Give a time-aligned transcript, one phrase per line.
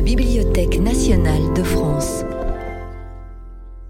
[0.00, 2.24] la Bibliothèque nationale de France.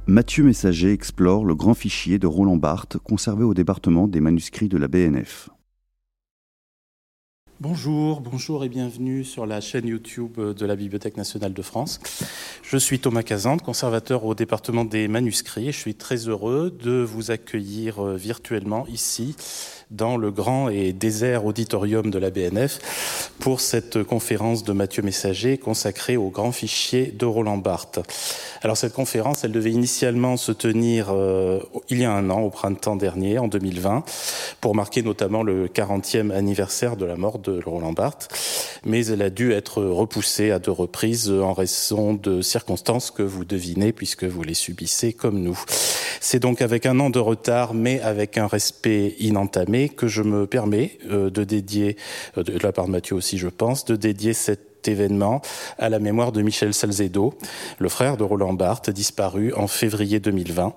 [0.09, 4.77] Mathieu Messager explore le grand fichier de Roland Barthes conservé au département des manuscrits de
[4.77, 5.51] la BNF.
[7.61, 12.01] Bonjour, bonjour et bienvenue sur la chaîne YouTube de la Bibliothèque nationale de France.
[12.65, 17.03] Je suis Thomas Cazante, conservateur au département des manuscrits et je suis très heureux de
[17.03, 19.37] vous accueillir euh, virtuellement ici
[19.91, 22.79] dans le grand et désert auditorium de la BNF
[23.41, 27.99] pour cette conférence de Mathieu Messager consacrée au grand fichier de Roland Barthes.
[28.63, 32.51] Alors cette conférence, elle devait initialement se tenir euh, il y a un an, au
[32.51, 34.05] printemps dernier, en 2020,
[34.61, 38.29] pour marquer notamment le 40e anniversaire de la mort de Roland Barthes,
[38.85, 43.45] mais elle a dû être repoussée à deux reprises en raison de circonstances que vous
[43.45, 45.59] devinez puisque vous les subissez comme nous.
[46.21, 50.47] C'est donc avec un an de retard, mais avec un respect inentamé, que je me
[50.47, 51.97] permets euh, de dédier,
[52.37, 55.43] euh, de la part de Mathieu aussi je pense, de dédier cette événement
[55.79, 57.35] à la mémoire de Michel Salzedo,
[57.79, 60.75] le frère de Roland Barthes, disparu en février 2020,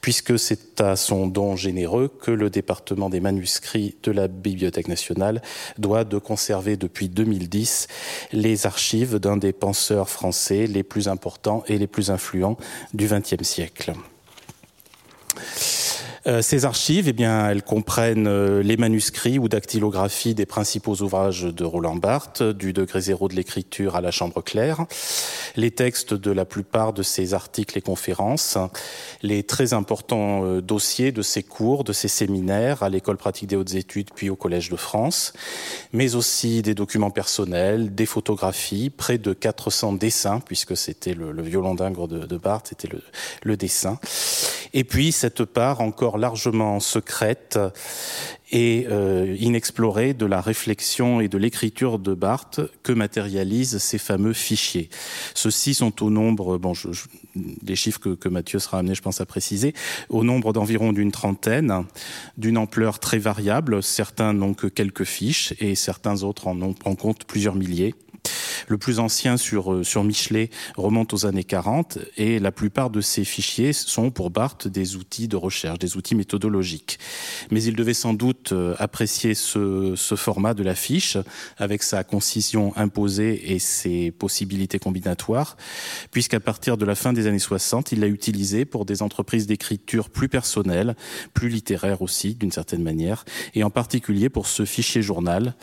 [0.00, 5.42] puisque c'est à son don généreux que le département des manuscrits de la Bibliothèque nationale
[5.78, 7.86] doit de conserver depuis 2010
[8.32, 12.56] les archives d'un des penseurs français les plus importants et les plus influents
[12.92, 13.92] du XXe siècle.
[16.26, 21.42] Euh, ces archives, eh bien, elles comprennent euh, les manuscrits ou dactylographies des principaux ouvrages
[21.42, 24.86] de Roland Barthes, du degré zéro de l'écriture à la chambre claire,
[25.54, 28.56] les textes de la plupart de ses articles et conférences,
[29.22, 33.56] les très importants euh, dossiers de ses cours, de ses séminaires à l'école pratique des
[33.56, 35.34] hautes études puis au Collège de France,
[35.92, 41.74] mais aussi des documents personnels, des photographies, près de 400 dessins, puisque c'était le, violon
[41.74, 43.02] d'ingre de, Barthes, c'était le,
[43.42, 43.98] le dessin.
[44.72, 47.58] Et puis cette part encore largement secrète
[48.50, 54.32] et euh, inexplorée de la réflexion et de l'écriture de Barthes que matérialisent ces fameux
[54.32, 54.90] fichiers.
[55.34, 56.72] Ceux-ci sont au nombre, bon,
[57.34, 59.74] des chiffres que, que, Mathieu sera amené, je pense, à préciser,
[60.08, 61.84] au nombre d'environ d'une trentaine,
[62.38, 63.82] d'une ampleur très variable.
[63.82, 67.94] Certains n'ont que quelques fiches et certains autres en ont en compte plusieurs milliers.
[68.68, 73.00] Le plus ancien sur, euh, sur Michelet remonte aux années 40 et la plupart de
[73.00, 76.98] ces fichiers sont pour Barthes des outils de recherche, des outils méthodologiques.
[77.50, 81.18] Mais il devait sans doute euh, apprécier ce, ce format de la fiche
[81.58, 85.56] avec sa concision imposée et ses possibilités combinatoires,
[86.10, 90.10] puisqu'à partir de la fin des années 60, il l'a utilisé pour des entreprises d'écriture
[90.10, 90.96] plus personnelles,
[91.32, 93.24] plus littéraires aussi d'une certaine manière,
[93.54, 95.54] et en particulier pour ce fichier journal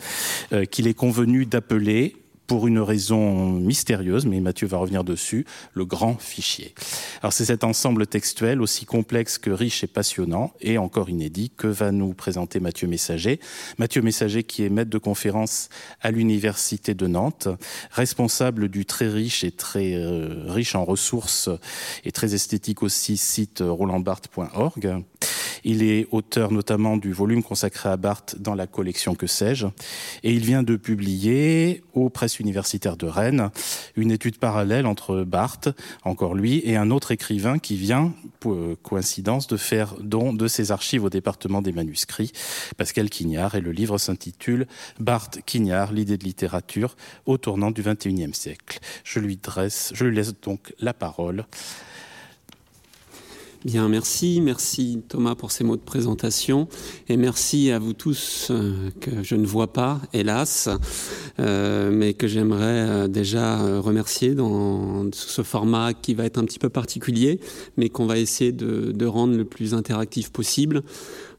[0.52, 2.16] euh, qu'il est convenu d'appeler
[2.46, 6.74] pour une raison mystérieuse, mais Mathieu va revenir dessus, le grand fichier.
[7.20, 11.66] Alors c'est cet ensemble textuel aussi complexe que riche et passionnant, et encore inédit, que
[11.66, 13.40] va nous présenter Mathieu Messager.
[13.78, 15.68] Mathieu Messager qui est maître de conférence
[16.00, 17.48] à l'Université de Nantes,
[17.90, 21.48] responsable du très riche et très euh, riche en ressources
[22.04, 25.02] et très esthétique aussi site rolandbarthes.org.
[25.64, 29.66] Il est auteur notamment du volume consacré à Barthes dans la collection Que sais-je,
[30.22, 33.50] et il vient de publier aux presses universitaires de Rennes
[33.96, 35.68] une étude parallèle entre Barthes,
[36.04, 40.72] encore lui, et un autre écrivain qui vient, pour coïncidence, de faire don de ses
[40.72, 42.32] archives au département des manuscrits,
[42.76, 44.66] Pascal Quignard, et le livre s'intitule
[44.98, 46.96] Barthes Quignard, l'idée de littérature
[47.26, 48.80] au tournant du XXIe siècle.
[49.04, 51.44] Je lui dresse, je lui laisse donc la parole.
[53.64, 54.40] Bien, merci.
[54.40, 56.66] Merci Thomas pour ces mots de présentation.
[57.08, 60.68] Et merci à vous tous euh, que je ne vois pas, hélas,
[61.38, 66.58] euh, mais que j'aimerais euh, déjà remercier dans ce format qui va être un petit
[66.58, 67.38] peu particulier,
[67.76, 70.82] mais qu'on va essayer de, de, rendre le plus interactif possible,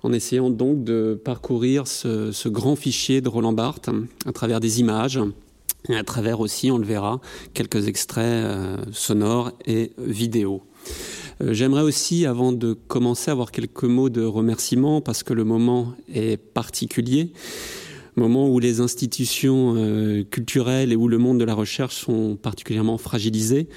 [0.01, 3.89] en essayant donc de parcourir ce, ce grand fichier de Roland Barthes
[4.25, 5.19] à travers des images.
[5.89, 7.19] Et à travers aussi, on le verra,
[7.53, 10.63] quelques extraits euh, sonores et vidéo.
[11.41, 15.93] Euh, j'aimerais aussi, avant de commencer, avoir quelques mots de remerciement parce que le moment
[16.13, 17.33] est particulier
[18.15, 22.97] moment où les institutions euh, culturelles et où le monde de la recherche sont particulièrement
[22.97, 23.67] fragilisés.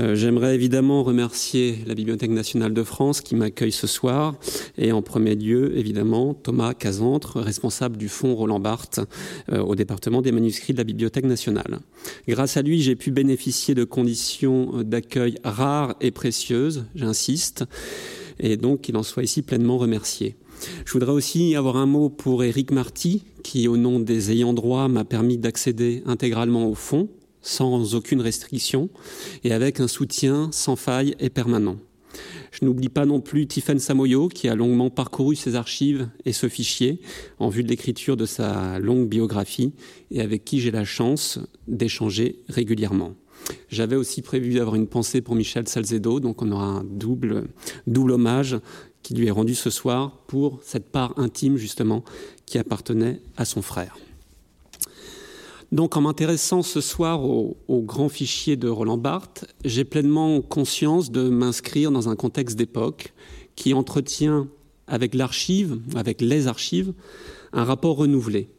[0.00, 4.36] Euh, J'aimerais évidemment remercier la Bibliothèque nationale de France qui m'accueille ce soir
[4.78, 9.00] et en premier lieu évidemment Thomas Cazentre, responsable du fonds Roland Barthes
[9.50, 11.80] euh, au département des manuscrits de la Bibliothèque nationale.
[12.28, 17.64] Grâce à lui, j'ai pu bénéficier de conditions d'accueil rares et précieuses, j'insiste,
[18.40, 20.36] et donc qu'il en soit ici pleinement remercié.
[20.84, 24.88] Je voudrais aussi avoir un mot pour Éric Marty, qui, au nom des ayants droit,
[24.88, 27.08] m'a permis d'accéder intégralement au fonds,
[27.40, 28.88] sans aucune restriction,
[29.44, 31.76] et avec un soutien sans faille et permanent.
[32.50, 36.48] Je n'oublie pas non plus Tiffen Samoyo, qui a longuement parcouru ses archives et ce
[36.48, 37.00] fichier
[37.38, 39.72] en vue de l'écriture de sa longue biographie
[40.10, 43.14] et avec qui j'ai la chance d'échanger régulièrement.
[43.68, 47.48] J'avais aussi prévu d'avoir une pensée pour Michel Salzedo, donc on aura un double,
[47.86, 48.58] double hommage
[49.02, 52.04] qui lui est rendu ce soir pour cette part intime justement
[52.46, 53.96] qui appartenait à son frère.
[55.72, 61.30] Donc en m'intéressant ce soir au, grand fichier de Roland Barthes, j'ai pleinement conscience de
[61.30, 63.14] m'inscrire dans un contexte d'époque
[63.56, 64.48] qui entretient
[64.86, 66.92] avec l'archive, avec les archives,
[67.54, 68.50] un rapport renouvelé.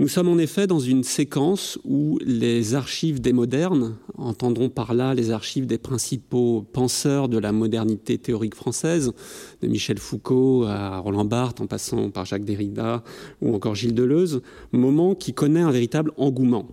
[0.00, 5.14] Nous sommes en effet dans une séquence où les archives des modernes, entendront par là
[5.14, 9.12] les archives des principaux penseurs de la modernité théorique française,
[9.62, 13.04] de Michel Foucault à Roland Barthes, en passant par Jacques Derrida
[13.40, 14.42] ou encore Gilles Deleuze,
[14.72, 16.66] moment qui connaît un véritable engouement.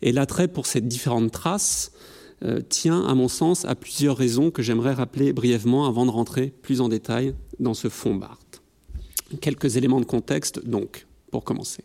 [0.00, 1.92] Et l'attrait pour ces différentes traces
[2.42, 6.54] euh, tient, à mon sens, à plusieurs raisons que j'aimerais rappeler brièvement avant de rentrer
[6.62, 8.62] plus en détail dans ce fond Barthes.
[9.42, 11.84] Quelques éléments de contexte, donc, pour commencer.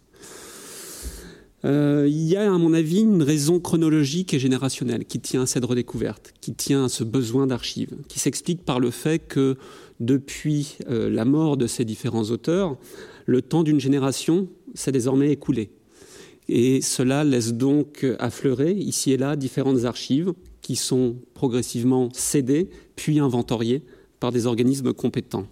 [1.65, 5.45] Euh, il y a, à mon avis, une raison chronologique et générationnelle qui tient à
[5.45, 9.57] cette redécouverte, qui tient à ce besoin d'archives, qui s'explique par le fait que
[9.99, 12.77] depuis euh, la mort de ces différents auteurs,
[13.25, 15.71] le temps d'une génération s'est désormais écoulé.
[16.47, 23.19] Et cela laisse donc affleurer ici et là différentes archives qui sont progressivement cédées puis
[23.19, 23.83] inventoriées
[24.19, 25.47] par des organismes compétents.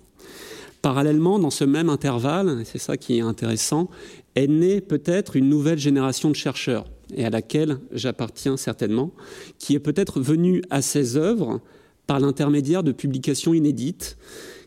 [0.82, 3.90] Parallèlement, dans ce même intervalle, c'est ça qui est intéressant,
[4.36, 6.86] est née peut-être une nouvelle génération de chercheurs,
[7.16, 9.12] et à laquelle j'appartiens certainement,
[9.60, 11.62] qui est peut-être venue à ces œuvres
[12.08, 14.18] par l'intermédiaire de publications inédites,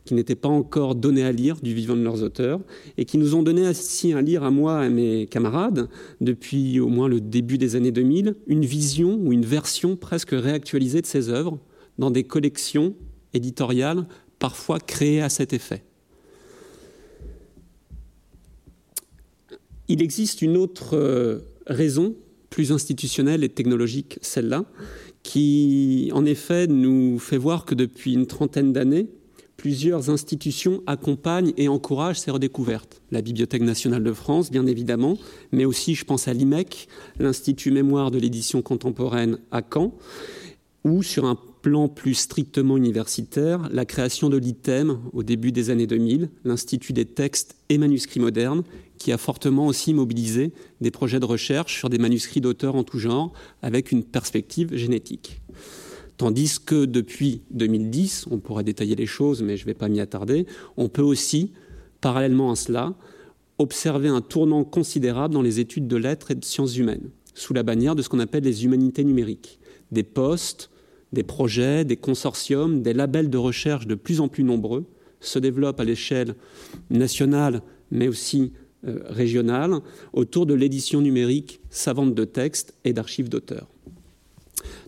[0.05, 2.61] qui n'étaient pas encore données à lire du vivant de leurs auteurs,
[2.97, 5.89] et qui nous ont donné ainsi à lire à moi et à mes camarades,
[6.23, 11.03] depuis au moins le début des années 2000, une vision ou une version presque réactualisée
[11.03, 11.59] de ces œuvres
[11.99, 12.95] dans des collections
[13.35, 14.07] éditoriales
[14.39, 15.83] parfois créées à cet effet.
[19.89, 22.15] Il existe une autre euh, raison,
[22.51, 24.65] plus institutionnelle et technologique, celle-là,
[25.23, 29.09] qui en effet nous fait voir que depuis une trentaine d'années,
[29.57, 33.03] plusieurs institutions accompagnent et encouragent ces redécouvertes.
[33.11, 35.19] La Bibliothèque nationale de France, bien évidemment,
[35.53, 36.89] mais aussi, je pense à l'IMEC,
[37.19, 39.95] l'Institut Mémoire de l'édition contemporaine à Caen,
[40.85, 45.87] ou sur un plan plus strictement universitaire, la création de l'ITEM au début des années
[45.87, 48.63] 2000, l'Institut des textes et manuscrits modernes,
[48.99, 52.99] qui a fortement aussi mobilisé des projets de recherche sur des manuscrits d'auteurs en tout
[52.99, 53.33] genre,
[53.63, 55.41] avec une perspective génétique.
[56.17, 60.01] Tandis que depuis 2010, on pourrait détailler les choses, mais je ne vais pas m'y
[60.01, 60.47] attarder,
[60.77, 61.53] on peut aussi,
[62.01, 62.95] parallèlement à cela,
[63.59, 67.63] observer un tournant considérable dans les études de lettres et de sciences humaines, sous la
[67.63, 69.61] bannière de ce qu'on appelle les humanités numériques.
[69.93, 70.71] Des postes,
[71.13, 74.85] des projets, des consortiums, des labels de recherche de plus en plus nombreux
[75.21, 76.35] se développent à l'échelle
[76.91, 78.53] nationale, mais aussi
[78.87, 79.81] euh, régionale,
[80.13, 83.67] autour de l'édition numérique savante de textes et d'archives d'auteurs.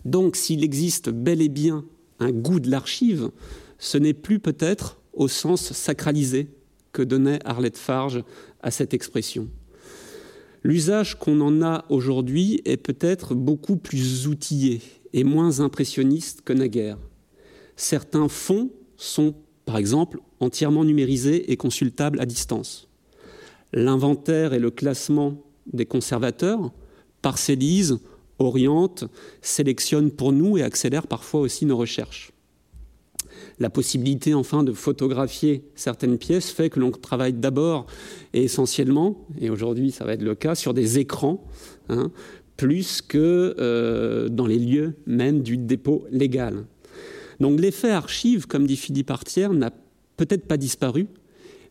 [0.05, 1.83] Donc, s'il existe bel et bien
[2.19, 3.29] un goût de l'archive,
[3.77, 6.47] ce n'est plus peut-être au sens sacralisé
[6.93, 8.23] que donnait Arlette Farge
[8.61, 9.49] à cette expression.
[10.63, 14.81] L'usage qu'on en a aujourd'hui est peut-être beaucoup plus outillé
[15.13, 16.97] et moins impressionniste que naguère.
[17.75, 19.33] Certains fonds sont,
[19.65, 22.87] par exemple, entièrement numérisés et consultables à distance.
[23.73, 25.41] L'inventaire et le classement
[25.71, 26.71] des conservateurs
[27.21, 27.99] parcellisent,
[28.39, 29.05] orientent,
[29.41, 32.31] sélectionnent pour nous et accélèrent parfois aussi nos recherches.
[33.59, 37.85] La possibilité enfin de photographier certaines pièces fait que l'on travaille d'abord
[38.33, 41.45] et essentiellement, et aujourd'hui ça va être le cas, sur des écrans,
[41.89, 42.11] hein,
[42.61, 46.65] plus que euh, dans les lieux même du dépôt légal.
[47.39, 49.71] Donc l'effet archive, comme dit Philippe Artière, n'a
[50.15, 51.07] peut-être pas disparu,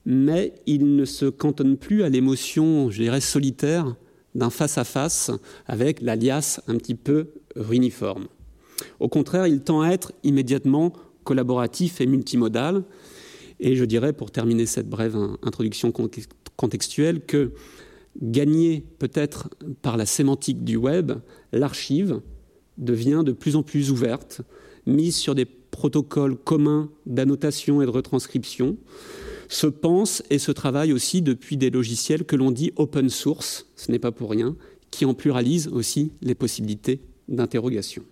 [0.05, 3.95] mais il ne se cantonne plus à l'émotion, je dirais, solitaire
[4.35, 5.31] d'un face-à-face
[5.67, 7.29] avec l'alias un petit peu
[7.71, 8.27] uniforme.
[8.99, 10.93] Au contraire, il tend à être immédiatement
[11.23, 12.83] collaboratif et multimodal.
[13.61, 15.93] Et je dirais, pour terminer cette brève introduction
[16.57, 17.53] contextuelle, que
[18.23, 19.49] gagné peut-être
[19.83, 21.13] par la sémantique du web,
[21.53, 22.21] l'archive
[22.79, 24.43] devient de plus en plus ouverte,
[24.87, 28.77] mise sur des protocoles communs d'annotation et de retranscription,
[29.49, 33.91] se pense et se travaille aussi depuis des logiciels que l'on dit open source, ce
[33.91, 34.57] n'est pas pour rien,
[34.91, 38.03] qui en pluralisent aussi les possibilités d'interrogation.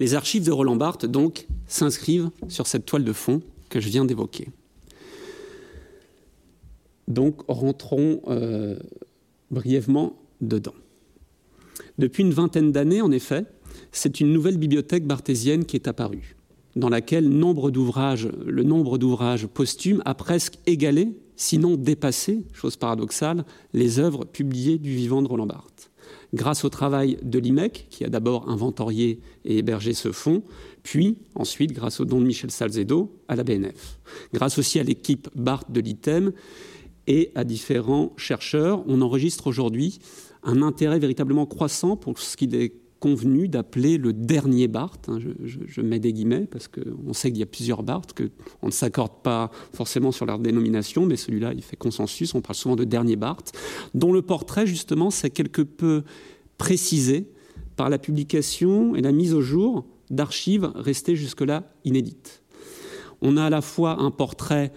[0.00, 4.04] Les archives de Roland Barthes, donc, s'inscrivent sur cette toile de fond que je viens
[4.04, 4.48] d'évoquer.
[7.08, 8.76] Donc rentrons euh,
[9.50, 10.74] brièvement dedans.
[11.96, 13.44] Depuis une vingtaine d'années, en effet,
[13.90, 16.36] c'est une nouvelle bibliothèque barthésienne qui est apparue,
[16.76, 24.24] dans laquelle le nombre d'ouvrages posthumes a presque égalé, sinon dépassé, chose paradoxale, les œuvres
[24.24, 25.90] publiées du vivant de Roland Barthes.
[26.34, 30.42] grâce au travail de l'IMEC, qui a d'abord inventorié et hébergé ce fonds,
[30.82, 33.98] puis ensuite, grâce au don de Michel Salzedo, à la BNF.
[34.32, 36.32] Grâce aussi à l'équipe BART de l'ITEM
[37.08, 39.98] et à différents chercheurs, on enregistre aujourd'hui
[40.44, 45.08] un intérêt véritablement croissant pour ce qu'il est convenu d'appeler le dernier Barthes.
[45.08, 48.72] Hein, je, mets des guillemets parce qu'on sait qu'il y a plusieurs Barthes, qu'on ne
[48.72, 52.34] s'accorde pas forcément sur leur dénomination, mais celui-là, il fait consensus.
[52.34, 53.52] On parle souvent de dernier Barthes,
[53.94, 56.02] dont le portrait, justement, s'est quelque peu
[56.58, 57.30] précisé
[57.76, 62.42] par la publication et la mise au jour d'archives restées jusque-là inédites.
[63.22, 64.72] On a à la fois un portrait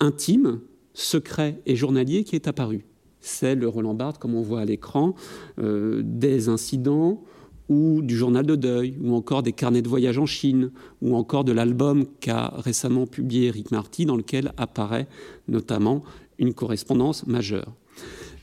[0.00, 0.60] intime,
[0.98, 2.84] secret et journalier qui est apparu.
[3.20, 5.14] C'est le Roland Barthes, comme on voit à l'écran,
[5.58, 7.22] euh, des incidents,
[7.68, 10.70] ou du journal de deuil, ou encore des carnets de voyage en Chine,
[11.02, 15.06] ou encore de l'album qu'a récemment publié Eric Marty, dans lequel apparaît
[15.46, 16.02] notamment
[16.38, 17.74] une correspondance majeure.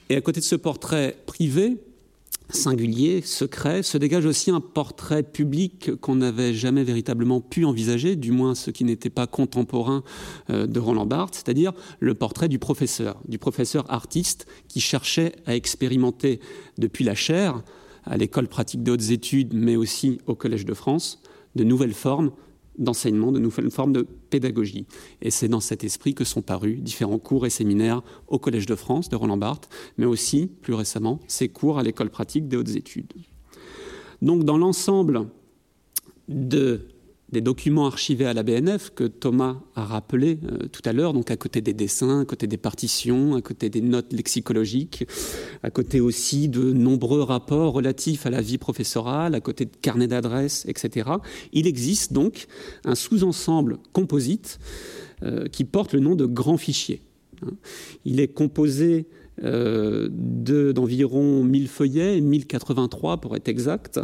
[0.10, 1.78] Et à côté de ce portrait privé,
[2.50, 8.32] singulier, secret, se dégage aussi un portrait public qu'on n'avait jamais véritablement pu envisager, du
[8.32, 10.04] moins ceux qui n'étaient pas contemporains
[10.50, 15.56] euh, de Roland Barthes, c'est-à-dire le portrait du professeur, du professeur artiste qui cherchait à
[15.56, 16.40] expérimenter
[16.78, 17.64] depuis la chair
[18.04, 21.22] à l'école pratique de hautes études, mais aussi au Collège de France,
[21.56, 22.32] de nouvelles formes
[22.77, 24.86] d'enseignement, de nouvelles formes de pédagogie.
[25.22, 28.75] Et c'est dans cet esprit que sont parus différents cours et séminaires au Collège de
[28.75, 32.75] France de Roland Barthes, mais aussi, plus récemment, ces cours à l'école pratique des hautes
[32.75, 33.13] études.
[34.22, 35.27] Donc, dans l'ensemble
[36.27, 36.88] de
[37.36, 41.32] des documents archivés à la BNF que Thomas a rappelé euh, tout à l'heure, donc
[41.32, 45.06] à côté des dessins, à côté des partitions, à côté des notes lexicologiques,
[45.62, 50.08] à côté aussi de nombreux rapports relatifs à la vie professorale, à côté de carnets
[50.08, 51.10] d'adresses, etc.
[51.51, 52.48] Il existe donc
[52.86, 54.58] un sous-ensemble composite
[55.24, 57.01] euh, qui porte le nom de grand fichier.
[58.06, 59.08] Il est composé
[59.44, 64.00] euh, d'environ 1000 feuillets, 1083 pour être exact,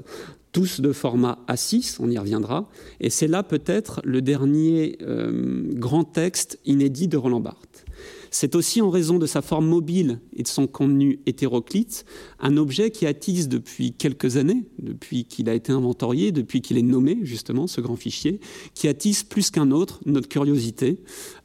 [0.51, 6.03] tous de format A6, on y reviendra, et c'est là peut-être le dernier euh, grand
[6.03, 7.85] texte inédit de Roland Barthes.
[8.33, 12.05] C'est aussi en raison de sa forme mobile et de son contenu hétéroclite
[12.39, 16.81] un objet qui attise depuis quelques années, depuis qu'il a été inventorié, depuis qu'il est
[16.81, 18.39] nommé justement ce grand fichier,
[18.73, 20.99] qui attise plus qu'un autre notre curiosité,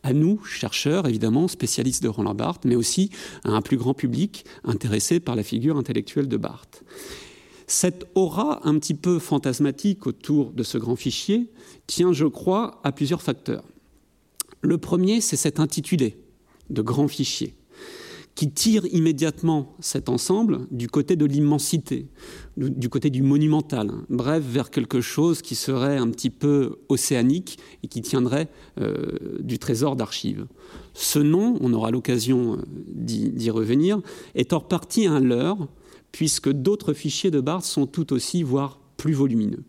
[0.05, 3.11] à nous, chercheurs évidemment, spécialistes de Roland Barthes, mais aussi
[3.43, 6.85] à un plus grand public intéressé par la figure intellectuelle de Barthes.
[7.67, 11.51] Cette aura un petit peu fantasmatique autour de ce grand fichier
[11.87, 13.65] tient, je crois, à plusieurs facteurs.
[14.61, 16.17] Le premier, c'est cet intitulé
[16.71, 17.55] de grand fichier
[18.37, 22.07] qui tire immédiatement cet ensemble du côté de l'immensité,
[22.59, 27.89] du côté du monumental, bref, vers quelque chose qui serait un petit peu océanique et
[27.89, 30.47] qui tiendrait euh, du trésor d'archives.
[30.93, 34.01] Ce nom, on aura l'occasion euh, d'y revenir,
[34.35, 35.67] est hors partie un leurre
[36.13, 39.65] puisque d'autres fichiers de Barthes sont tout aussi, voire plus volumineux.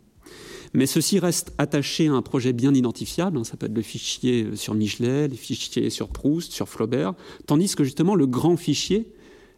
[0.73, 4.55] Mais ceci reste attaché à un projet bien identifiable, hein, ça peut être le fichier
[4.55, 7.13] sur Michelet, les fichiers sur Proust, sur Flaubert,
[7.45, 9.11] tandis que justement le grand fichier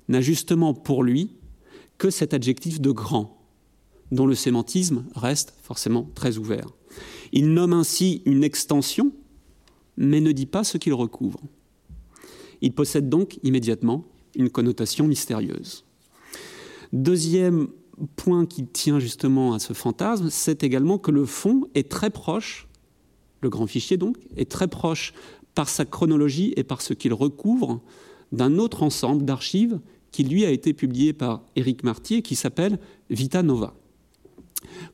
[0.07, 1.31] n'a justement pour lui
[1.97, 3.45] que cet adjectif de grand,
[4.11, 6.67] dont le sémantisme reste forcément très ouvert.
[7.31, 9.11] Il nomme ainsi une extension,
[9.97, 11.41] mais ne dit pas ce qu'il recouvre.
[12.61, 14.05] Il possède donc immédiatement
[14.35, 15.85] une connotation mystérieuse.
[16.93, 17.67] Deuxième
[18.15, 22.67] point qui tient justement à ce fantasme, c'est également que le fond est très proche,
[23.41, 25.13] le grand fichier donc, est très proche
[25.55, 27.81] par sa chronologie et par ce qu'il recouvre
[28.31, 29.79] d'un autre ensemble d'archives
[30.11, 32.79] qui lui a été publié par Éric Martier qui s'appelle
[33.09, 33.73] Vita Nova.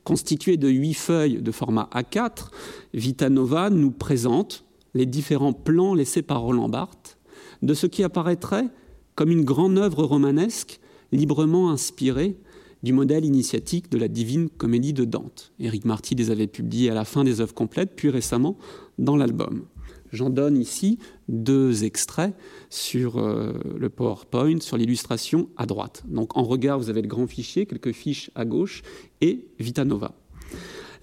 [0.04, 2.50] Constitué de huit feuilles de format A4,
[2.94, 7.18] Vita Nova nous présente les différents plans laissés par Roland Barthes
[7.62, 8.68] de ce qui apparaîtrait
[9.14, 10.80] comme une grande œuvre romanesque
[11.12, 12.36] librement inspiré
[12.82, 15.52] du modèle initiatique de la divine comédie de Dante.
[15.58, 18.56] Éric Marty les avait publiés à la fin des œuvres complètes, puis récemment
[18.98, 19.64] dans l'album.
[20.12, 20.98] J'en donne ici
[21.28, 22.34] deux extraits
[22.70, 26.04] sur euh, le PowerPoint, sur l'illustration à droite.
[26.06, 28.82] Donc en regard, vous avez le grand fichier, quelques fiches à gauche
[29.20, 30.14] et Vitanova.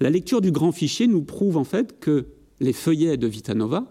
[0.00, 2.26] La lecture du grand fichier nous prouve en fait que
[2.60, 3.84] les feuillets de Vitanova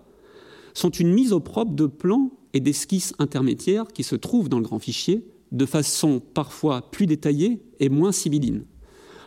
[0.74, 4.64] sont une mise au propre de plans et d'esquisses intermédiaires qui se trouvent dans le
[4.64, 5.24] grand fichier
[5.54, 8.66] de façon parfois plus détaillée et moins sibylline.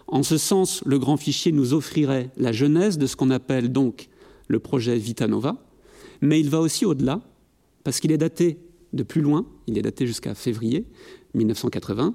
[0.08, 4.08] En ce sens, le grand fichier nous offrirait la genèse de ce qu'on appelle donc
[4.48, 5.56] le projet Vitanova,
[6.20, 7.22] mais il va aussi au-delà,
[7.84, 8.58] parce qu'il est daté
[8.92, 10.86] de plus loin, il est daté jusqu'à février
[11.34, 12.14] 1980,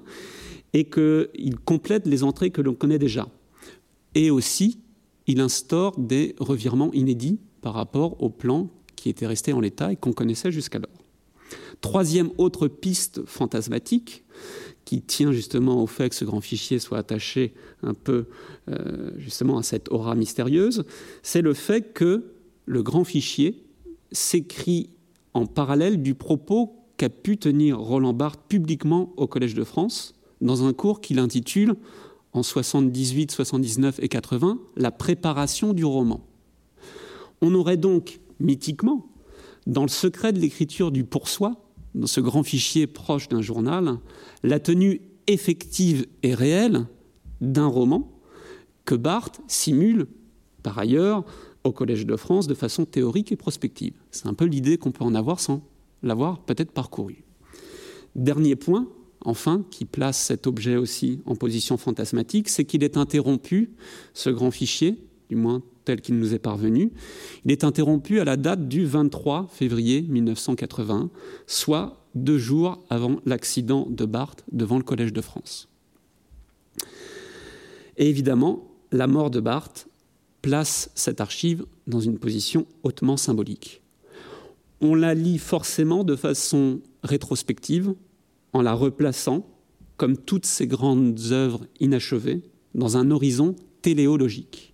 [0.72, 3.28] et qu'il complète les entrées que l'on connaît déjà.
[4.14, 4.78] Et aussi,
[5.26, 9.96] il instaure des revirements inédits par rapport au plan qui était resté en l'état et
[9.96, 10.91] qu'on connaissait jusqu'alors.
[11.82, 14.24] Troisième autre piste fantasmatique
[14.84, 18.26] qui tient justement au fait que ce grand fichier soit attaché un peu
[18.70, 20.84] euh, justement à cette aura mystérieuse,
[21.22, 22.32] c'est le fait que
[22.66, 23.64] le grand fichier
[24.12, 24.90] s'écrit
[25.34, 30.64] en parallèle du propos qu'a pu tenir Roland Barthes publiquement au Collège de France dans
[30.64, 31.74] un cours qu'il intitule
[32.32, 36.24] en 78, 79 et 80 La préparation du roman.
[37.40, 39.08] On aurait donc mythiquement,
[39.66, 41.56] dans le secret de l'écriture du pour soi,
[41.94, 43.98] dans ce grand fichier proche d'un journal,
[44.42, 46.86] la tenue effective et réelle
[47.40, 48.10] d'un roman
[48.84, 50.06] que Barthes simule
[50.62, 51.24] par ailleurs
[51.64, 53.94] au Collège de France de façon théorique et prospective.
[54.10, 55.62] C'est un peu l'idée qu'on peut en avoir sans
[56.02, 57.24] l'avoir peut-être parcouru.
[58.16, 58.88] Dernier point,
[59.24, 63.74] enfin, qui place cet objet aussi en position fantasmatique, c'est qu'il est interrompu,
[64.12, 66.92] ce grand fichier, du moins tel qu'il nous est parvenu,
[67.44, 71.10] il est interrompu à la date du 23 février 1980,
[71.46, 75.68] soit deux jours avant l'accident de Barthes devant le Collège de France.
[77.96, 79.88] Et évidemment, la mort de Barthes
[80.42, 83.82] place cette archive dans une position hautement symbolique.
[84.80, 87.94] On la lit forcément de façon rétrospective,
[88.52, 89.46] en la replaçant,
[89.96, 92.42] comme toutes ces grandes œuvres inachevées,
[92.74, 94.71] dans un horizon téléologique.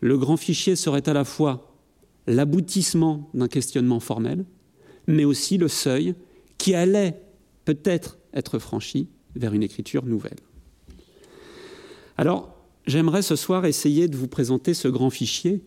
[0.00, 1.74] Le grand fichier serait à la fois
[2.26, 4.44] l'aboutissement d'un questionnement formel,
[5.06, 6.14] mais aussi le seuil
[6.58, 7.20] qui allait
[7.64, 10.38] peut-être être franchi vers une écriture nouvelle.
[12.16, 12.54] Alors,
[12.86, 15.62] j'aimerais ce soir essayer de vous présenter ce grand fichier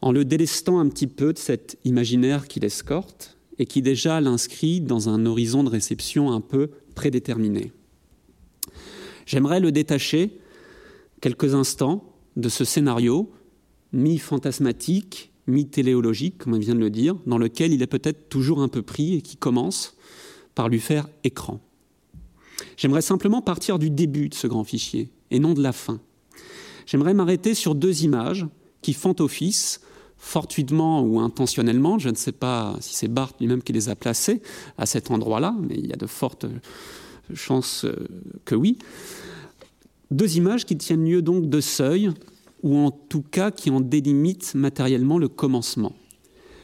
[0.00, 4.80] en le délestant un petit peu de cet imaginaire qui l'escorte et qui déjà l'inscrit
[4.80, 7.72] dans un horizon de réception un peu prédéterminé.
[9.26, 10.38] J'aimerais le détacher
[11.20, 13.30] quelques instants de ce scénario
[13.92, 18.68] mi-fantasmatique, mi-téléologique, comme on vient de le dire, dans lequel il est peut-être toujours un
[18.68, 19.96] peu pris et qui commence
[20.54, 21.60] par lui faire écran.
[22.76, 26.00] J'aimerais simplement partir du début de ce grand fichier et non de la fin.
[26.86, 28.46] J'aimerais m'arrêter sur deux images
[28.82, 29.80] qui font office
[30.22, 34.40] fortuitement ou intentionnellement, je ne sais pas si c'est Barthes lui-même qui les a placées
[34.78, 36.46] à cet endroit-là, mais il y a de fortes
[37.34, 38.06] chances euh,
[38.44, 38.78] que oui.
[40.12, 42.10] Deux images qui tiennent lieu donc de seuil,
[42.62, 45.92] ou en tout cas qui en délimitent matériellement le commencement.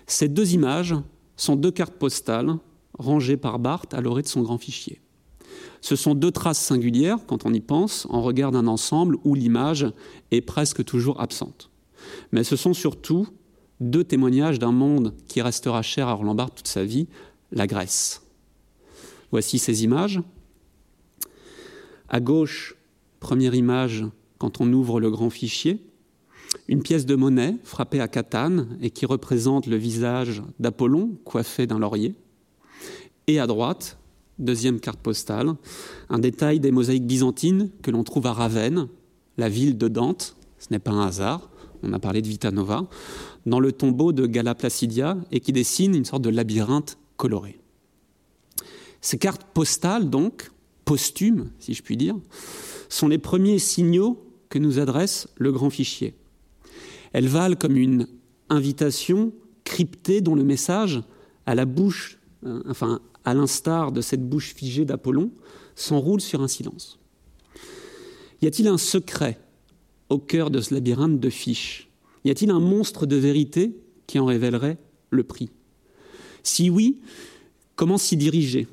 [0.07, 0.95] Ces deux images
[1.37, 2.57] sont deux cartes postales
[2.99, 5.01] rangées par Barthes à l'orée de son grand fichier.
[5.81, 9.87] Ce sont deux traces singulières, quand on y pense, en regard d'un ensemble où l'image
[10.31, 11.71] est presque toujours absente.
[12.33, 13.29] Mais ce sont surtout
[13.81, 17.07] deux témoignages d'un monde qui restera cher à Roland Barthes toute sa vie,
[17.53, 18.23] la Grèce.
[19.31, 20.21] Voici ces images.
[22.09, 22.77] À gauche,
[23.21, 24.05] première image
[24.39, 25.81] quand on ouvre le grand fichier,
[26.69, 31.79] une pièce de monnaie frappée à catane et qui représente le visage d'Apollon coiffé d'un
[31.79, 32.15] laurier.
[33.27, 33.99] Et à droite,
[34.39, 35.55] deuxième carte postale,
[36.11, 38.89] un détail des mosaïques byzantines que l'on trouve à Ravenne,
[39.39, 40.37] la ville de Dante.
[40.59, 41.49] Ce n'est pas un hasard,
[41.83, 42.87] on a parlé de Vitanova,
[43.47, 47.59] dans le tombeau de Gala Placidia et qui dessine une sorte de labyrinthe coloré.
[49.01, 50.51] Ces cartes postales, donc,
[50.85, 52.17] posthumes, si je puis dire,
[52.89, 56.15] sont les premiers signaux que nous adresse le grand fichier.
[57.13, 58.07] Elles valent comme une
[58.49, 59.33] invitation
[59.65, 61.01] cryptée dont le message,
[61.47, 65.31] à la bouche, euh, enfin, à l'instar de cette bouche figée d'Apollon,
[65.75, 66.99] s'enroule sur un silence.
[68.41, 69.39] Y a-t-il un secret
[70.09, 71.89] au cœur de ce labyrinthe de fiches?
[72.25, 74.79] Y a-t-il un monstre de vérité qui en révélerait
[75.11, 75.51] le prix?
[76.43, 77.01] Si oui,
[77.77, 78.67] comment s'y diriger?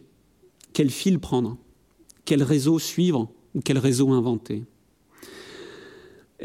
[0.74, 1.58] Quel fil prendre?
[2.26, 4.64] Quel réseau suivre ou quel réseau inventer?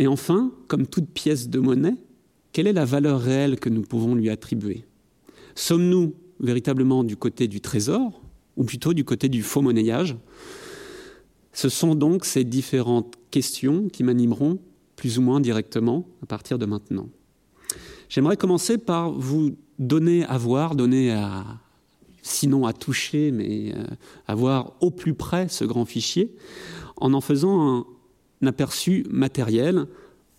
[0.00, 1.98] Et enfin, comme toute pièce de monnaie,
[2.52, 4.86] quelle est la valeur réelle que nous pouvons lui attribuer?
[5.54, 8.22] Sommes-nous véritablement du côté du trésor
[8.56, 10.16] ou plutôt du côté du faux monnayage?
[11.52, 14.58] Ce sont donc ces différentes questions qui m'animeront
[14.96, 17.10] plus ou moins directement à partir de maintenant.
[18.08, 21.44] J'aimerais commencer par vous donner à voir, donner à,
[22.22, 23.84] sinon à toucher, mais euh,
[24.26, 26.34] à voir au plus près ce grand fichier,
[26.96, 27.86] en en faisant un,
[28.46, 29.87] aperçu matériel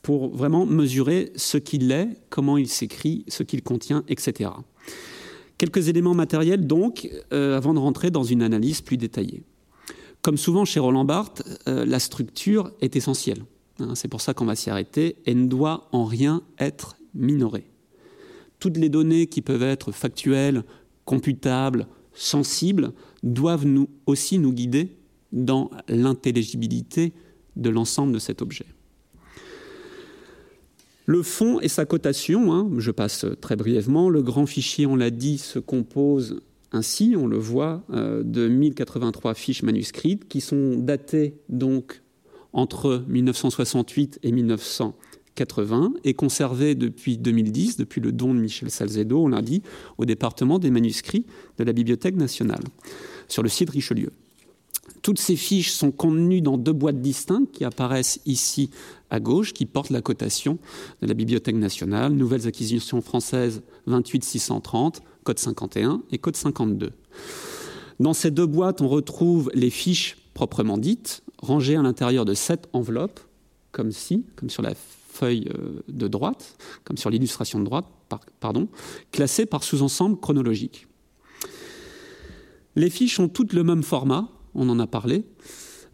[0.02, 4.50] pour vraiment mesurer ce qu'il est, comment il s'écrit, ce qu'il contient, etc.
[5.58, 9.44] Quelques éléments matériels donc, euh, avant de rentrer dans une analyse plus détaillée.
[10.22, 13.44] Comme souvent chez Roland Barthes, euh, la structure est essentielle.
[13.80, 17.66] Hein, c'est pour ça qu'on va s'y arrêter, et ne doit en rien être minorée.
[18.60, 20.64] Toutes les données qui peuvent être factuelles,
[21.06, 24.96] computables, sensibles, doivent nous aussi nous guider
[25.32, 27.14] dans l'intelligibilité
[27.56, 28.66] de l'ensemble de cet objet.
[31.06, 35.10] Le fond et sa cotation, hein, je passe très brièvement, le grand fichier, on l'a
[35.10, 41.36] dit, se compose ainsi, on le voit, euh, de 1083 fiches manuscrites qui sont datées
[41.50, 42.02] donc
[42.54, 49.28] entre 1968 et 1980 et conservées depuis 2010, depuis le don de Michel Salzedo, on
[49.30, 49.64] l'a dit,
[49.98, 51.26] au département des manuscrits
[51.58, 52.64] de la Bibliothèque nationale,
[53.28, 54.12] sur le site Richelieu.
[55.02, 58.70] Toutes ces fiches sont contenues dans deux boîtes distinctes qui apparaissent ici
[59.10, 60.60] à gauche, qui portent la cotation
[61.02, 66.92] de la Bibliothèque nationale, Nouvelles acquisitions françaises 28630, code 51 et code 52.
[68.00, 72.68] Dans ces deux boîtes, on retrouve les fiches proprement dites, rangées à l'intérieur de sept
[72.74, 73.20] enveloppes,
[73.72, 77.86] comme ci, comme sur la feuille euh, de droite, comme sur l'illustration de droite,
[78.40, 78.68] pardon,
[79.12, 80.88] classées par sous-ensemble chronologique.
[82.76, 85.26] Les fiches ont toutes le même format, on en a parlé,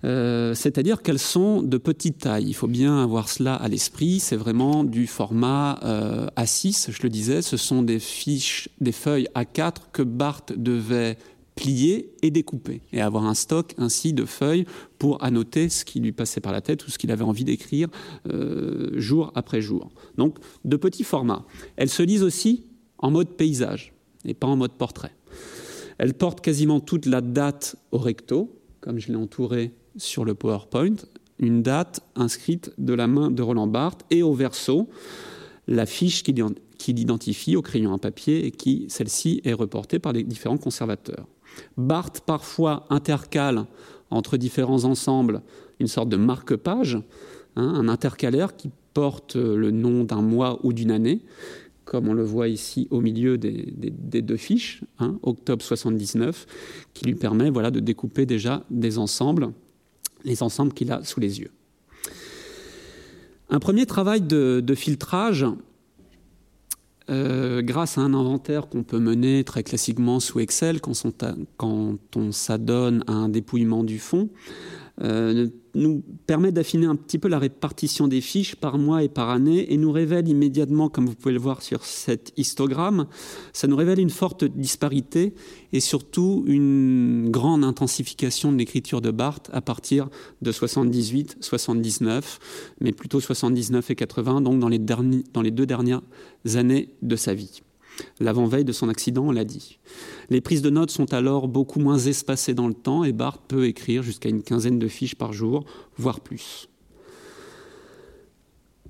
[0.03, 2.45] euh, c'est-à-dire qu'elles sont de petite taille.
[2.47, 4.19] Il faut bien avoir cela à l'esprit.
[4.19, 7.41] C'est vraiment du format euh, A6, je le disais.
[7.41, 11.17] Ce sont des feuilles A4 que Barthes devait
[11.55, 14.65] plier et découper et avoir un stock ainsi de feuilles
[14.99, 17.89] pour annoter ce qui lui passait par la tête ou ce qu'il avait envie d'écrire
[18.29, 19.89] euh, jour après jour.
[20.17, 21.45] Donc de petits formats.
[21.75, 22.67] Elles se lisent aussi
[22.99, 23.93] en mode paysage
[24.23, 25.16] et pas en mode portrait.
[25.97, 30.95] Elles portent quasiment toute la date au recto, comme je l'ai entouré sur le PowerPoint,
[31.39, 34.89] une date inscrite de la main de Roland Barthes et au verso
[35.67, 40.23] la fiche qui l'identifie au crayon à papier et qui, celle-ci, est reportée par les
[40.23, 41.27] différents conservateurs.
[41.75, 43.65] Barthes parfois intercale
[44.09, 45.41] entre différents ensembles
[45.79, 46.95] une sorte de marque-page,
[47.55, 51.21] hein, un intercalaire qui porte le nom d'un mois ou d'une année,
[51.87, 56.45] comme on le voit ici au milieu des, deux fiches, hein, octobre 79,
[56.93, 59.51] qui lui permet voilà, de découper déjà des ensembles
[60.25, 61.51] les ensembles qu'il a sous les yeux.
[63.49, 65.45] Un premier travail de, filtrage,
[67.09, 71.05] euh, grâce à un inventaire qu'on peut mener très classiquement sous Excel quand
[72.17, 74.27] on s'adonne à un dépouillement du fond,
[75.03, 79.29] euh, nous permet d'affiner un petit peu la répartition des fiches par mois et par
[79.29, 83.05] année et nous révèle immédiatement, comme vous pouvez le voir sur cet histogramme,
[83.53, 85.35] ça nous révèle une forte disparité
[85.71, 90.09] et surtout une grande intensification de l'écriture de Barthes à partir
[90.41, 92.39] de 78, 79,
[92.81, 96.01] mais plutôt 79 et 80, donc dans les, dans les deux dernières
[96.55, 97.61] années de sa vie.
[98.19, 99.79] L'avant-veille de son accident, on l'a dit.
[100.29, 103.65] Les prises de notes sont alors beaucoup moins espacées dans le temps et Barthes peut
[103.65, 105.65] écrire jusqu'à une quinzaine de fiches par jour,
[105.97, 106.67] voire plus.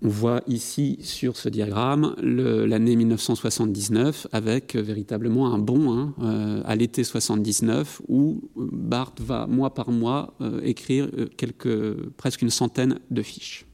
[0.04, 6.62] On voit ici sur ce diagramme l'année 1979 avec euh, véritablement un bond hein, euh,
[6.66, 11.10] à l'été 79 où Barthes va mois par mois euh, écrire
[12.16, 13.66] presque une centaine de fiches.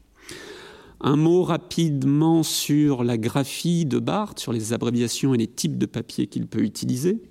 [1.06, 5.86] Un mot rapidement sur la graphie de Barthes, sur les abréviations et les types de
[5.86, 7.22] papier qu'il peut utiliser.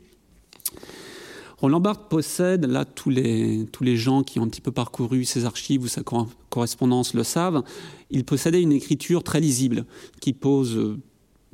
[1.56, 5.24] Roland Barthes possède, là tous les, tous les gens qui ont un petit peu parcouru
[5.24, 6.02] ses archives ou sa
[6.50, 7.62] correspondance le savent,
[8.10, 9.86] il possédait une écriture très lisible
[10.20, 10.98] qui pose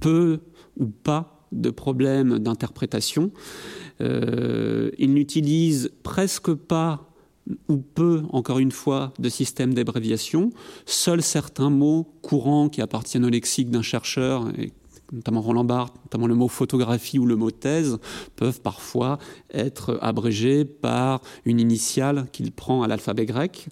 [0.00, 0.40] peu
[0.76, 3.30] ou pas de problèmes d'interprétation.
[4.00, 7.07] Euh, il n'utilise presque pas
[7.68, 10.50] ou peu, encore une fois, de système d'abréviation.
[10.86, 14.72] Seuls certains mots courants qui appartiennent au lexique d'un chercheur, et
[15.12, 17.98] notamment Roland Barthes, notamment le mot photographie ou le mot thèse,
[18.36, 19.18] peuvent parfois
[19.52, 23.68] être abrégés par une initiale qu'il prend à l'alphabet grec.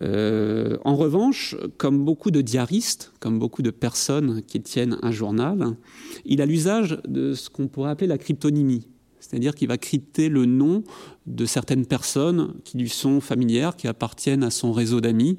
[0.00, 5.76] Euh, en revanche, comme beaucoup de diaristes, comme beaucoup de personnes qui tiennent un journal,
[6.24, 8.86] il a l'usage de ce qu'on pourrait appeler la cryptonymie.
[9.28, 10.82] C'est-à-dire qu'il va crypter le nom
[11.26, 15.36] de certaines personnes qui lui sont familières, qui appartiennent à son réseau d'amis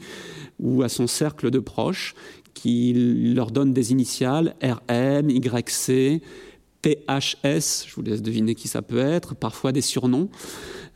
[0.60, 2.14] ou à son cercle de proches,
[2.54, 2.94] qui
[3.34, 6.22] leur donne des initiales RM, YC,
[6.82, 10.30] PHS, je vous laisse deviner qui ça peut être, parfois des surnoms.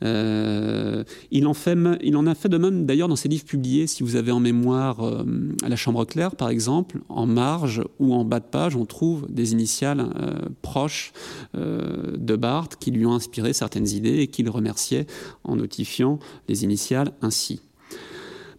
[0.03, 4.31] Euh, il, en a fait de même d'ailleurs dans ses livres publiés, si vous avez
[4.31, 5.23] en mémoire euh,
[5.67, 9.51] la Chambre claire par exemple, en marge ou en bas de page, on trouve des
[9.53, 11.13] initiales euh, proches
[11.53, 15.05] de Barthes qui lui ont inspiré certaines idées et qu'il remerciait
[15.43, 17.61] en notifiant les initiales ainsi.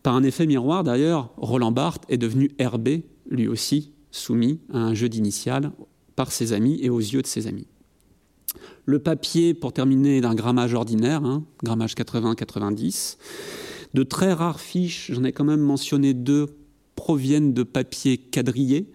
[0.02, 2.88] Par un effet miroir d'ailleurs, Roland Barthes est devenu RB,
[3.28, 5.72] lui aussi soumis à un jeu d'initiales
[6.16, 7.66] par ses amis et aux yeux de ses amis.
[8.86, 13.16] Le papier, pour terminer, d'un grammage ordinaire, hein, grammage 80-90.
[13.94, 16.56] De très rares fiches, j'en ai quand même mentionné deux
[16.94, 18.90] proviennent de papier quadrillé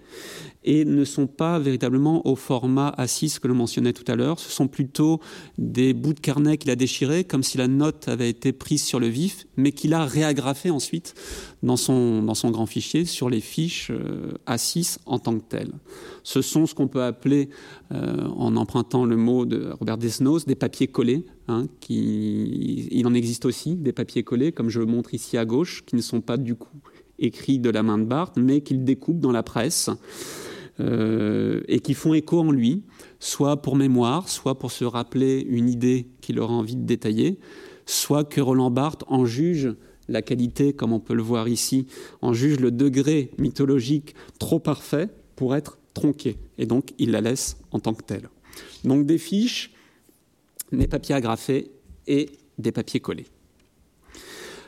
[0.70, 4.40] et ne sont pas véritablement au format A6 que l'on mentionnait tout à l'heure.
[4.40, 5.20] Ce sont plutôt
[5.58, 9.00] des bouts de carnet qu'il a déchirés, comme si la note avait été prise sur
[9.00, 11.16] le vif, mais qu'il a réagrafé ensuite
[11.64, 15.74] dans son, dans son grand fichier sur les fiches euh, A6 en tant que telles.
[16.22, 17.50] Ce sont ce qu'on peut appeler,
[17.92, 21.26] euh, en empruntant le mot de Robert Desnos, des papiers collés.
[21.48, 25.84] Hein, il en existe aussi des papiers collés, comme je le montre ici à gauche,
[25.88, 26.78] qui ne sont pas du coup
[27.18, 29.90] écrits de la main de Barthes, mais qu'il découpe dans la presse.
[30.80, 32.84] Euh, et qui font écho en lui,
[33.20, 37.38] soit pour mémoire, soit pour se rappeler une idée qu'il aura envie de détailler,
[37.86, 39.74] soit que Roland Barthes en juge
[40.08, 41.88] la qualité, comme on peut le voir ici,
[42.22, 47.58] en juge le degré mythologique trop parfait pour être tronqué, et donc il la laisse
[47.72, 48.30] en tant que telle.
[48.84, 49.72] Donc des fiches,
[50.72, 51.72] des papiers agrafés
[52.08, 53.28] et des papiers collés.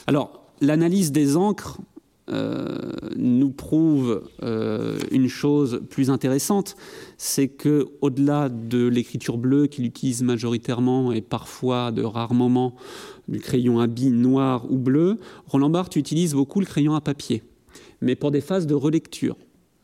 [0.07, 1.79] Alors, l'analyse des encres
[2.27, 6.75] nous prouve euh, une chose plus intéressante,
[7.17, 12.75] c'est que au-delà de l'écriture bleue qu'il utilise majoritairement et parfois de rares moments
[13.27, 17.43] du crayon à billes noir ou bleu, Roland Barthes utilise beaucoup le crayon à papier,
[18.01, 19.35] mais pour des phases de relecture.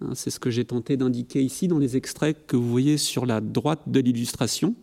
[0.02, 3.26] Hein, c'est ce que j'ai tenté d'indiquer ici dans les extraits que vous voyez sur
[3.26, 4.76] la droite de l'illustration.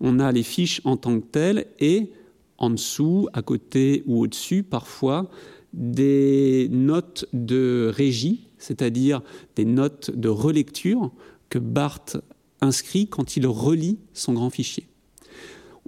[0.00, 2.10] On a les fiches en tant que telles et
[2.58, 5.28] en dessous, à côté ou au-dessus, parfois,
[5.72, 9.22] des notes de régie, c'est-à-dire
[9.56, 11.12] des notes de relecture
[11.50, 12.16] que Barthes
[12.60, 14.88] inscrit quand il relit son grand fichier.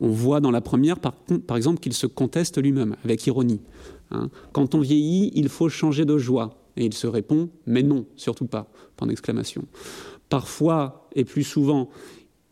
[0.00, 3.60] On voit dans la première, par, exemple, qu'il se conteste lui-même, avec ironie.
[4.10, 4.30] Hein.
[4.52, 6.62] Quand on vieillit, il faut changer de joie.
[6.76, 9.64] Et il se répond, mais non, surtout pas, point d'exclamation.
[10.28, 11.90] Parfois, et plus souvent,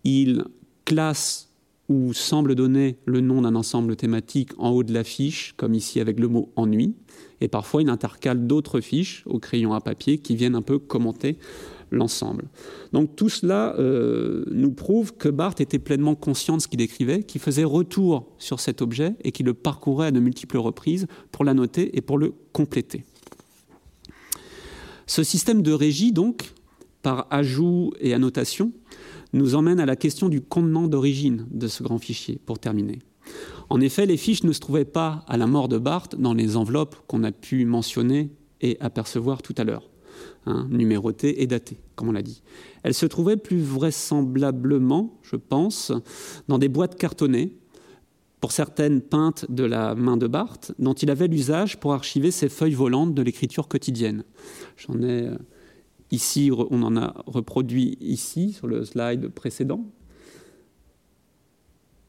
[0.03, 0.45] il
[0.85, 1.53] classe
[1.89, 6.19] ou semble donner le nom d'un ensemble thématique en haut de l'affiche, comme ici avec
[6.19, 6.95] le mot ennui
[7.41, 11.39] et parfois il intercale d'autres fiches au crayon à papier qui viennent un peu commenter
[11.91, 12.47] l'ensemble.
[12.93, 17.23] Donc tout cela euh, nous prouve que Barthes était pleinement conscient de ce qu'il écrivait,
[17.23, 21.45] qu'il faisait retour sur cet objet et qu'il le parcourait à de multiples reprises pour
[21.45, 23.05] l'annoter et pour le compléter.
[25.07, 26.53] Ce système de régie, donc,
[27.03, 28.73] par ajout et annotation,
[29.33, 32.99] nous emmène à la question du contenant d'origine de ce grand fichier, pour terminer.
[33.69, 36.57] En effet, les fiches ne se trouvaient pas à la mort de Barthes dans les
[36.57, 39.91] enveloppes qu'on a pu mentionner et apercevoir tout à l'heure,
[40.47, 42.43] hein, numérotées et datées, comme on l'a dit.
[42.83, 45.93] Elles se trouvaient plus vraisemblablement, je pense,
[46.49, 47.53] dans des boîtes cartonnées,
[48.41, 52.49] pour certaines peintes de la main de Barthes, dont il avait l'usage pour archiver ses
[52.49, 54.25] feuilles volantes de l'écriture quotidienne.
[54.77, 55.37] J'en ai euh,
[56.11, 59.85] ici, on en a reproduit ici sur le slide précédent.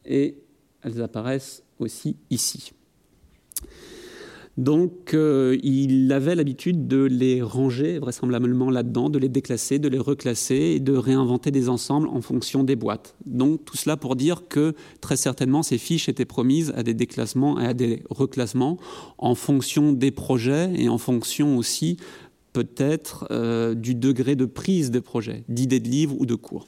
[0.05, 0.37] Et
[0.81, 2.71] elles apparaissent aussi ici.
[4.57, 9.99] Donc euh, il avait l'habitude de les ranger vraisemblablement là-dedans, de les déclasser, de les
[9.99, 13.15] reclasser et de réinventer des ensembles en fonction des boîtes.
[13.27, 17.59] Donc tout cela pour dire que très certainement ces fiches étaient promises à des déclassements
[17.59, 18.77] et à des reclassements
[19.19, 21.97] en fonction des projets et en fonction aussi
[22.57, 26.65] peut-être euh, du degré de prise des projets, d'idées de livres ou de cours.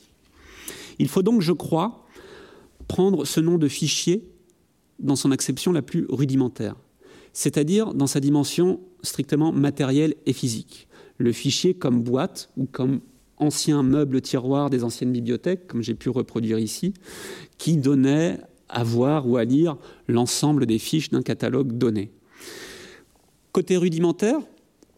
[1.00, 2.06] Il faut donc, je crois,
[2.88, 4.30] prendre ce nom de fichier
[5.00, 6.76] dans son acception la plus rudimentaire,
[7.34, 10.88] c'est-à-dire dans sa dimension strictement matérielle et physique.
[11.18, 13.00] Le fichier comme boîte ou comme
[13.38, 16.94] ancien meuble tiroir des anciennes bibliothèques, comme j'ai pu reproduire ici,
[17.58, 19.76] qui donnait à voir ou à lire
[20.08, 22.12] l'ensemble des fiches d'un catalogue donné.
[23.54, 24.38] Côté rudimentaire,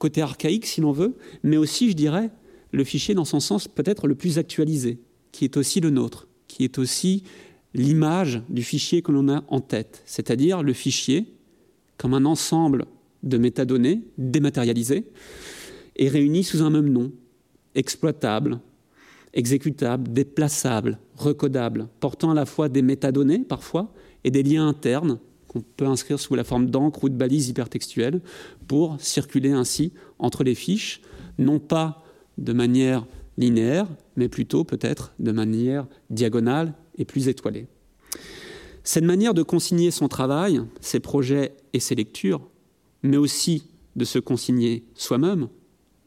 [0.01, 2.31] côté archaïque si l'on veut, mais aussi, je dirais,
[2.71, 4.97] le fichier dans son sens peut-être le plus actualisé,
[5.31, 7.23] qui est aussi le nôtre, qui est aussi
[7.75, 11.27] l'image du fichier que l'on a en tête, c'est-à-dire le fichier
[11.97, 12.85] comme un ensemble
[13.21, 15.05] de métadonnées dématérialisées
[15.97, 17.11] et réunies sous un même nom,
[17.75, 18.59] exploitable,
[19.35, 25.19] exécutable, déplaçable, recodable, portant à la fois des métadonnées parfois et des liens internes
[25.51, 28.21] qu'on peut inscrire sous la forme d'encre ou de balises hypertextuelles
[28.69, 31.01] pour circuler ainsi entre les fiches,
[31.39, 32.05] non pas
[32.37, 33.05] de manière
[33.37, 33.85] linéaire,
[34.15, 37.67] mais plutôt peut-être de manière diagonale et plus étoilée.
[38.85, 42.47] Cette manière de consigner son travail, ses projets et ses lectures,
[43.03, 45.49] mais aussi de se consigner soi-même,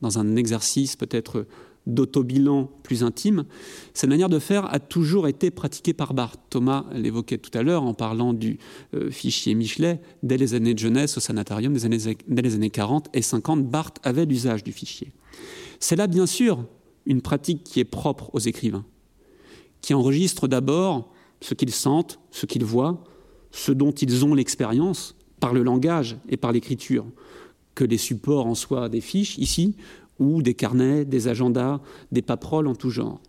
[0.00, 1.46] dans un exercice peut-être
[1.86, 3.44] d'autobilan plus intime,
[3.92, 6.40] cette manière de faire a toujours été pratiquée par Barthes.
[6.50, 8.58] Thomas l'évoquait tout à l'heure en parlant du
[8.94, 10.00] euh, fichier Michelet.
[10.22, 14.24] Dès les années de jeunesse au sanatorium, dès les années 40 et 50, Barthes avait
[14.24, 15.12] l'usage du fichier.
[15.78, 16.64] C'est là, bien sûr,
[17.04, 18.84] une pratique qui est propre aux écrivains
[19.84, 23.04] qui enregistrent d'abord ce qu'ils sentent, ce qu'ils voient,
[23.50, 27.04] ce dont ils ont l'expérience, par le langage et par l'écriture,
[27.74, 29.76] que les supports en soi des fiches, ici,
[30.18, 31.80] ou des carnets, des agendas,
[32.12, 33.20] des paperoles en tout genre.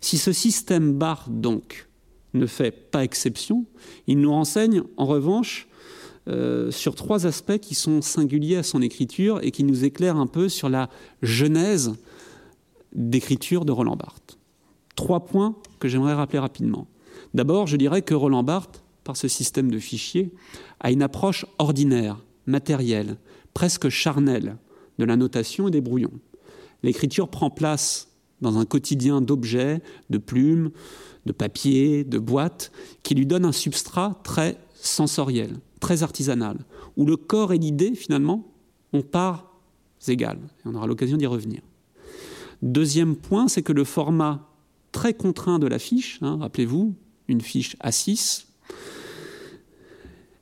[0.00, 1.88] Si ce système BART, donc,
[2.34, 3.64] ne fait pas exception,
[4.06, 5.68] il nous renseigne, en revanche,
[6.26, 10.26] euh, sur trois aspects qui sont singuliers à son écriture et qui nous éclairent un
[10.26, 10.88] peu sur la
[11.22, 11.92] genèse
[12.94, 14.38] d'écriture de Roland Barthes.
[14.96, 16.86] Trois points que j'aimerais rappeler rapidement.
[17.34, 20.32] D'abord, je dirais que Roland Barthes, par ce système de fichiers,
[20.80, 23.16] a une approche ordinaire, matérielle,
[23.52, 24.56] presque charnelle
[24.98, 26.20] de la notation et des brouillons.
[26.84, 28.08] L'écriture prend place
[28.42, 30.70] dans un quotidien d'objets, de plumes,
[31.24, 36.58] de papier, de boîtes, qui lui donne un substrat très sensoriel, très artisanal,
[36.98, 38.52] où le corps et l'idée, finalement,
[38.92, 39.50] ont parts
[40.08, 40.40] égales.
[40.64, 41.62] Et on aura l'occasion d'y revenir.
[42.60, 44.50] Deuxième point, c'est que le format
[44.92, 46.94] très contraint de la fiche, hein, rappelez-vous,
[47.28, 48.44] une fiche A6,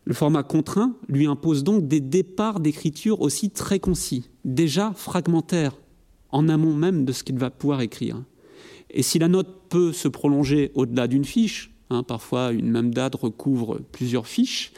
[0.04, 5.76] le format contraint lui impose donc des départs d'écriture aussi très concis, déjà fragmentaires,
[6.32, 8.22] en amont même de ce qu'il va pouvoir écrire.
[8.90, 13.14] Et si la note peut se prolonger au-delà d'une fiche, hein, parfois une même date
[13.14, 14.72] recouvre plusieurs fiches,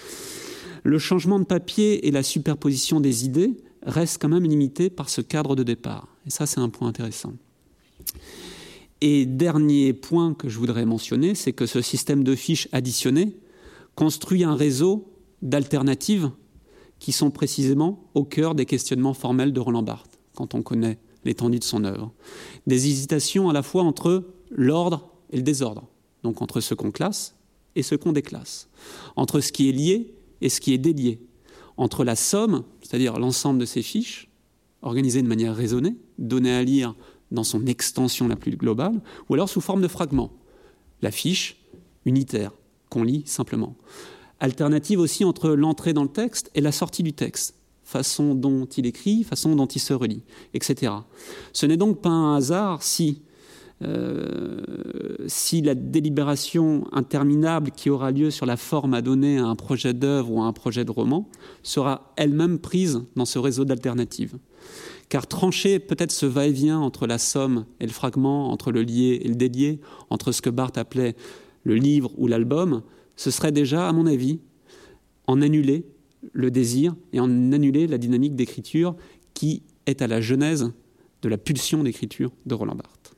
[0.82, 5.20] le changement de papier et la superposition des idées restent quand même limités par ce
[5.20, 6.08] cadre de départ.
[6.26, 7.32] Et ça, c'est un point intéressant.
[9.00, 13.36] Et dernier point que je voudrais mentionner, c'est que ce système de fiches additionnées
[13.94, 15.12] construit un réseau
[15.42, 16.30] d'alternatives
[16.98, 21.58] qui sont précisément au cœur des questionnements formels de Roland Barthes, quand on connaît l'étendue
[21.58, 22.12] de son œuvre.
[22.66, 25.88] Des hésitations à la fois entre l'ordre et le désordre,
[26.22, 27.36] donc entre ce qu'on classe
[27.76, 28.68] et ce qu'on déclasse,
[29.16, 31.20] entre ce qui est lié et ce qui est délié,
[31.76, 34.30] entre la somme, c'est-à-dire l'ensemble de ces fiches,
[34.82, 36.94] organisées de manière raisonnée, données à lire
[37.30, 40.32] dans son extension la plus globale, ou alors sous forme de fragments,
[41.02, 41.56] la fiche
[42.04, 42.52] unitaire
[42.90, 43.76] qu'on lit simplement.
[44.40, 47.54] Alternative aussi entre l'entrée dans le texte et la sortie du texte,
[47.94, 50.92] façon dont il écrit, façon dont il se relie, etc.
[51.52, 53.22] Ce n'est donc pas un hasard si,
[53.82, 54.60] euh,
[55.28, 59.94] si la délibération interminable qui aura lieu sur la forme à donner à un projet
[59.94, 61.28] d'œuvre ou à un projet de roman
[61.62, 64.38] sera elle-même prise dans ce réseau d'alternatives.
[65.08, 69.28] Car trancher peut-être ce va-et-vient entre la somme et le fragment, entre le lié et
[69.28, 69.80] le délié,
[70.10, 71.14] entre ce que Barthes appelait
[71.62, 72.82] le livre ou l'album,
[73.14, 74.40] ce serait déjà, à mon avis,
[75.28, 75.86] en annuler
[76.32, 78.96] le désir et en annuler la dynamique d'écriture
[79.34, 80.72] qui est à la genèse
[81.22, 83.14] de la pulsion d'écriture de Roland Barthes.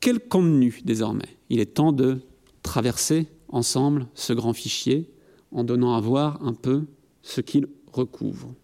[0.00, 2.20] Quel contenu désormais Il est temps de
[2.62, 5.10] traverser ensemble ce grand fichier
[5.52, 6.84] en donnant à voir un peu
[7.22, 8.54] ce qu'il recouvre.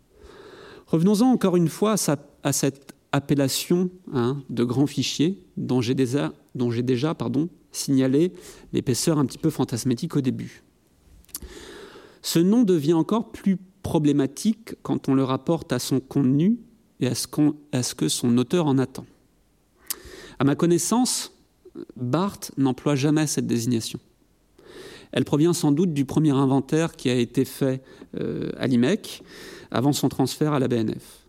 [0.87, 1.97] Revenons-en encore une fois
[2.43, 6.33] à, cette appellation hein, de grand fichier dont j'ai déjà,
[7.73, 8.33] signalé
[8.73, 10.63] l'épaisseur un petit peu fantasmatique au début.
[12.25, 16.59] Ce nom devient encore plus problématique quand on le rapporte à son contenu
[16.99, 17.27] et à ce,
[17.95, 19.05] que son auteur en attend.
[20.39, 21.33] À ma connaissance,
[21.97, 24.01] Barthes n'emploie jamais cette désignation.
[25.13, 27.83] Elle provient sans doute du premier inventaire qui a été fait
[28.19, 29.23] euh, à l'IMEC
[29.71, 31.27] avant son transfert à la BNF.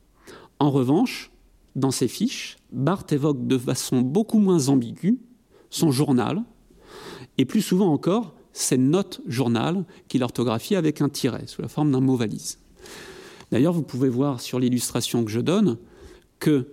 [0.59, 1.29] En revanche,
[1.75, 5.19] dans ses fiches, Barthes évoque de façon beaucoup moins ambiguë
[5.69, 6.41] son journal,
[7.37, 11.91] et plus souvent encore ses notes journal qu'il orthographie avec un tiret, sous la forme
[11.91, 12.57] d'un mot valise.
[13.51, 15.77] D'ailleurs, vous pouvez voir sur l'illustration que je donne
[16.39, 16.69] que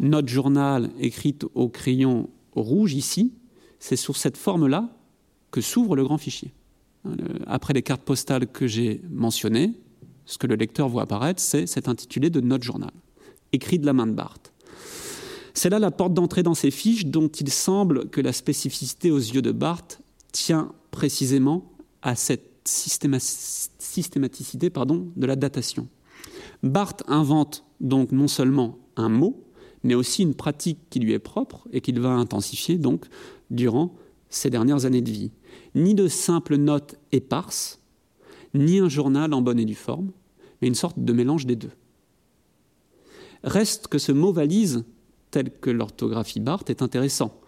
[0.00, 3.32] note journal écrite au crayon rouge ici,
[3.78, 4.90] c'est sur cette forme-là
[5.52, 6.52] que s'ouvre le grand fichier.
[7.46, 9.72] Après les cartes postales que j'ai mentionnées,
[10.26, 12.92] ce que le lecteur voit apparaître, c'est cet intitulé de note journal,
[13.52, 14.52] écrit de la main de Barthes.
[15.54, 19.18] C'est là la porte d'entrée dans ces fiches dont il semble que la spécificité aux
[19.18, 20.00] yeux de Barthes
[20.32, 25.88] tient précisément à cette systématicité de la datation.
[26.62, 29.42] Barthes invente donc non seulement un mot,
[29.82, 33.06] mais aussi une pratique qui lui est propre et qu'il va intensifier donc
[33.50, 33.96] durant
[34.28, 35.32] ses dernières années de vie.
[35.74, 37.80] Ni de simples notes éparses,
[38.54, 40.12] ni un journal en bonne et due forme,
[40.60, 41.72] mais une sorte de mélange des deux.
[43.42, 44.84] Reste que ce mot valise
[45.32, 47.41] tel que l'orthographie Barthes est intéressant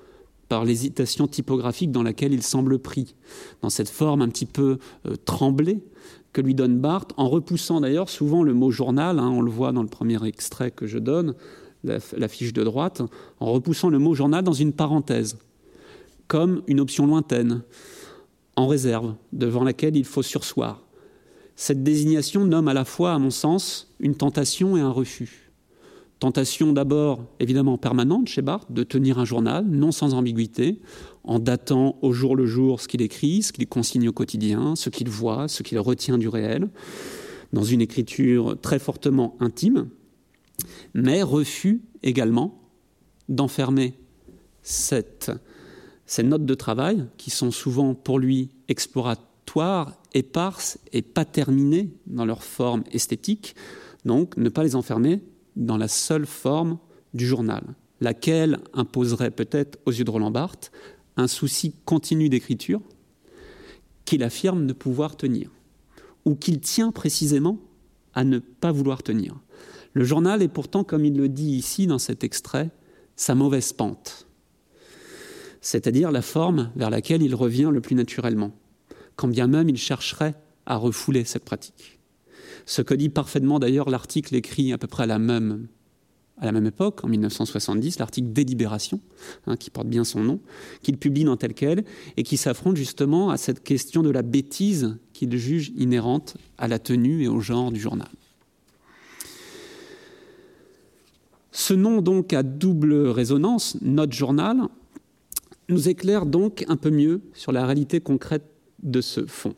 [0.54, 3.16] par l'hésitation typographique dans laquelle il semble pris,
[3.60, 5.82] dans cette forme un petit peu euh, tremblée
[6.32, 9.72] que lui donne Barthes, en repoussant d'ailleurs souvent le mot journal, hein, on le voit
[9.72, 11.34] dans le premier extrait que je donne,
[11.82, 13.02] la, la, fiche de droite,
[13.40, 15.38] en repoussant le mot journal dans une parenthèse,
[16.28, 17.62] comme une option lointaine,
[18.54, 20.84] en réserve, devant laquelle il faut sursoir.
[21.56, 25.43] Cette désignation nomme à la fois, à mon sens, une tentation et un refus.
[26.24, 30.80] Tentation d'abord évidemment permanente chez Barthes de tenir un journal, non sans ambiguïté,
[31.22, 34.88] en datant au jour le jour ce qu'il écrit, ce qu'il consigne au quotidien, ce
[34.88, 36.70] qu'il voit, ce qu'il retient du réel.
[37.52, 39.90] dans une écriture très fortement intime,
[40.94, 42.58] mais refus également
[43.28, 43.92] d'enfermer
[44.62, 45.30] cette,
[46.06, 52.24] ces notes de travail, qui sont souvent pour lui exploratoires, éparses et pas terminées dans
[52.24, 53.54] leur forme esthétique,
[54.06, 55.20] donc ne pas les enfermer
[55.56, 56.78] dans la seule forme
[57.12, 57.62] du journal,
[58.00, 60.72] laquelle imposerait peut-être aux yeux de Roland Barthes
[61.16, 62.80] un souci continu d'écriture
[64.04, 65.50] qu'il affirme ne pouvoir tenir,
[66.24, 67.58] ou qu'il tient précisément
[68.14, 69.34] à ne pas vouloir tenir.
[69.92, 72.70] Le journal est pourtant, comme il le dit ici dans cet extrait,
[73.16, 74.26] sa mauvaise pente,
[75.60, 78.52] c'est-à-dire la forme vers laquelle il revient le plus naturellement,
[79.16, 80.34] quand bien même il chercherait
[80.66, 82.00] à refouler cette pratique.
[82.66, 85.68] Ce que dit parfaitement d'ailleurs l'article écrit à peu près à la même,
[86.66, 89.00] époque, en 1970, l'article Délibération,
[89.46, 90.40] hein, qui porte bien son nom,
[90.82, 91.84] qu'il publie dans tel quel,
[92.16, 96.78] et qui s'affronte justement à cette question de la bêtise qu'il juge inhérente à la
[96.78, 98.08] tenue et au genre du journal.
[101.52, 104.62] Ce nom donc à double résonance, notre journal,
[105.68, 108.44] nous éclaire donc un peu mieux sur la réalité concrète
[108.82, 109.54] de ce fond.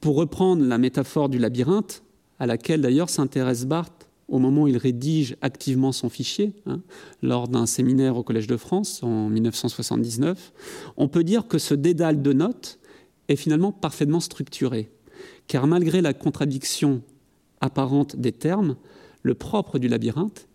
[0.00, 2.02] Pour reprendre la métaphore du labyrinthe,
[2.38, 6.80] à laquelle d'ailleurs s'intéresse Barthes au moment où il rédige activement son fichier, hein,
[7.22, 10.52] lors d'un séminaire au Collège de France en 1979,
[10.96, 12.78] on peut dire que ce dédale de notes
[13.28, 14.90] est finalement parfaitement structuré,
[15.46, 17.02] car malgré la contradiction
[17.60, 18.76] apparente des termes,
[19.22, 20.46] le propre du labyrinthe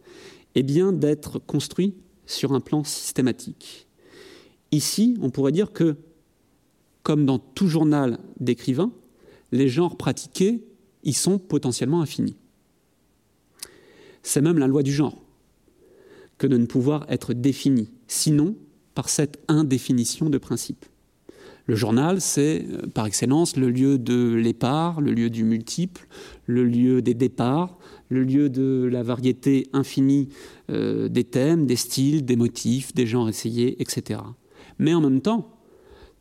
[0.56, 1.96] est bien d'être construit
[2.28, 3.88] sur un plan systématique.
[4.72, 5.96] Ici, on pourrait dire que,
[7.02, 8.92] comme dans tout journal d'écrivain,
[9.52, 10.64] les genres pratiqués
[11.04, 12.36] y sont potentiellement infinis.
[14.22, 15.22] C'est même la loi du genre
[16.38, 18.56] que de ne pouvoir être défini, sinon
[18.96, 20.86] par cette indéfinition de principe.
[21.66, 26.08] Le journal, c'est euh, par excellence le lieu de l'épar, le lieu du multiple,
[26.46, 27.78] le lieu des départs,
[28.10, 30.30] le lieu de la variété infinie
[30.70, 34.20] euh, des thèmes, des styles, des motifs, des genres essayés, etc.
[34.78, 35.58] Mais en même temps,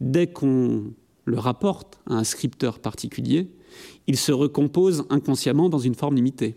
[0.00, 0.84] dès qu'on
[1.24, 3.48] le rapporte à un scripteur particulier,
[4.06, 6.56] il se recompose inconsciemment dans une forme limitée,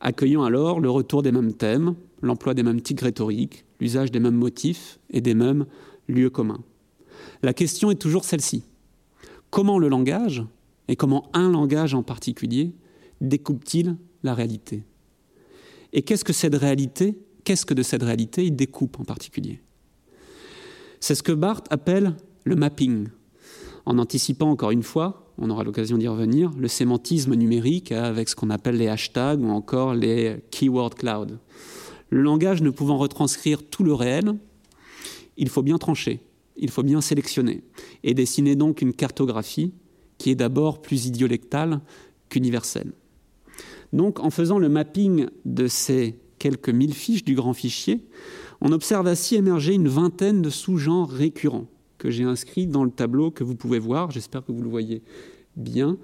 [0.00, 4.36] accueillant alors le retour des mêmes thèmes, l'emploi des mêmes tics rhétoriques, l'usage des mêmes
[4.36, 5.66] motifs et des mêmes
[6.08, 6.62] lieux communs.
[7.42, 8.64] La question est toujours celle-ci.
[9.50, 10.44] Comment le langage,
[10.88, 12.72] et comment un langage en particulier,
[13.20, 14.84] découpe-t-il la réalité?
[15.92, 19.60] Et qu'est-ce que cette réalité, qu'est-ce que de cette réalité il découpe en particulier?
[21.00, 23.08] C'est ce que Barthes appelle le mapping,
[23.86, 28.36] en anticipant encore une fois, on aura l'occasion d'y revenir, le sémantisme numérique avec ce
[28.36, 31.38] qu'on appelle les hashtags ou encore les keyword cloud.
[32.10, 34.34] Le langage ne pouvant retranscrire tout le réel,
[35.38, 36.20] il faut bien trancher,
[36.56, 37.64] il faut bien sélectionner
[38.04, 39.72] et dessiner donc une cartographie
[40.18, 41.80] qui est d'abord plus idiolectale
[42.28, 42.92] qu'universelle.
[43.94, 48.06] Donc en faisant le mapping de ces quelques mille fiches du grand fichier,
[48.60, 51.66] on observe ainsi émerger une vingtaine de sous-genres récurrents
[52.00, 55.02] que j'ai inscrits dans le tableau que vous pouvez voir, j'espère que vous le voyez
[55.54, 55.98] bien,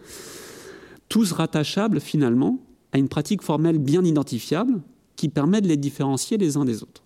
[1.09, 2.61] tous rattachables finalement
[2.93, 4.83] à une pratique formelle bien identifiable
[5.17, 7.03] qui permet de les différencier les uns des autres.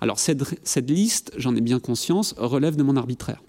[0.00, 3.42] Alors cette, liste, j'en ai bien conscience, relève de mon arbitraire.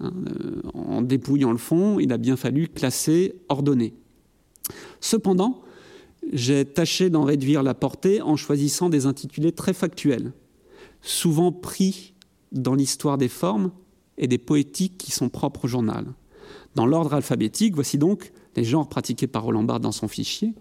[0.00, 3.94] Hein, euh, en dépouillant le fond, il a bien fallu classer, ordonner.
[5.00, 5.62] Cependant,
[6.32, 10.32] j'ai tâché d'en réduire la portée en choisissant des intitulés très factuels,
[11.00, 12.14] souvent pris
[12.52, 13.70] dans l'histoire des formes
[14.18, 16.06] et des poétiques qui sont propres au journal.
[16.74, 20.54] Dans l'ordre alphabétique, voici donc les genres pratiqués par Roland Barthes dans son fichier.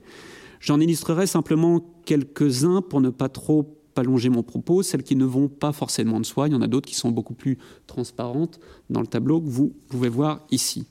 [0.60, 5.48] J'en illustrerai simplement quelques-uns pour ne pas trop allonger mon propos, celles qui ne vont
[5.48, 6.48] pas forcément de soi.
[6.48, 9.74] Il y en a d'autres qui sont beaucoup plus transparentes dans le tableau que vous
[9.88, 10.86] pouvez voir ici.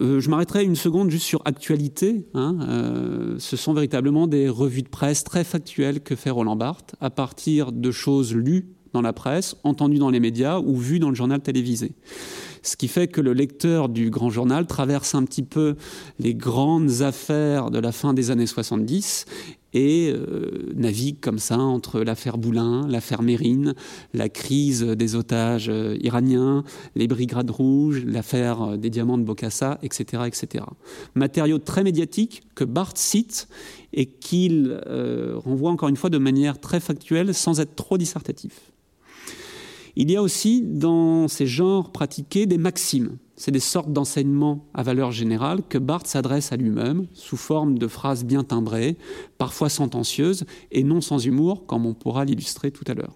[0.00, 2.26] Euh, je m'arrêterai une seconde juste sur actualité.
[2.34, 2.58] Hein.
[2.68, 7.10] Euh, ce sont véritablement des revues de presse très factuelles que fait Roland Barthes à
[7.10, 11.14] partir de choses lues dans la presse, entendues dans les médias ou vues dans le
[11.14, 11.92] journal télévisé.
[12.68, 15.76] Ce qui fait que le lecteur du grand journal traverse un petit peu
[16.18, 19.24] les grandes affaires de la fin des années 70
[19.72, 23.72] et euh, navigue comme ça entre l'affaire Boulin, l'affaire Mérine,
[24.12, 26.62] la crise des otages euh, iraniens,
[26.94, 30.66] les brigades rouges, l'affaire euh, des diamants de Bokassa, etc., etc.
[31.14, 33.48] Matériaux très médiatiques que Barthes cite
[33.94, 34.78] et qu'il
[35.42, 38.52] renvoie encore une fois de manière très factuelle sans être trop dissertatif.
[39.98, 44.82] Il y a aussi dans ces genres pratiqués des maximes c'est des sortes d'enseignements à
[44.82, 48.96] valeur générale que Barthes s'adresse à lui-même sous forme de phrases bien timbrées,
[49.38, 53.14] parfois sentencieuses et non sans humour, comme on pourra l'illustrer tout à l'heure.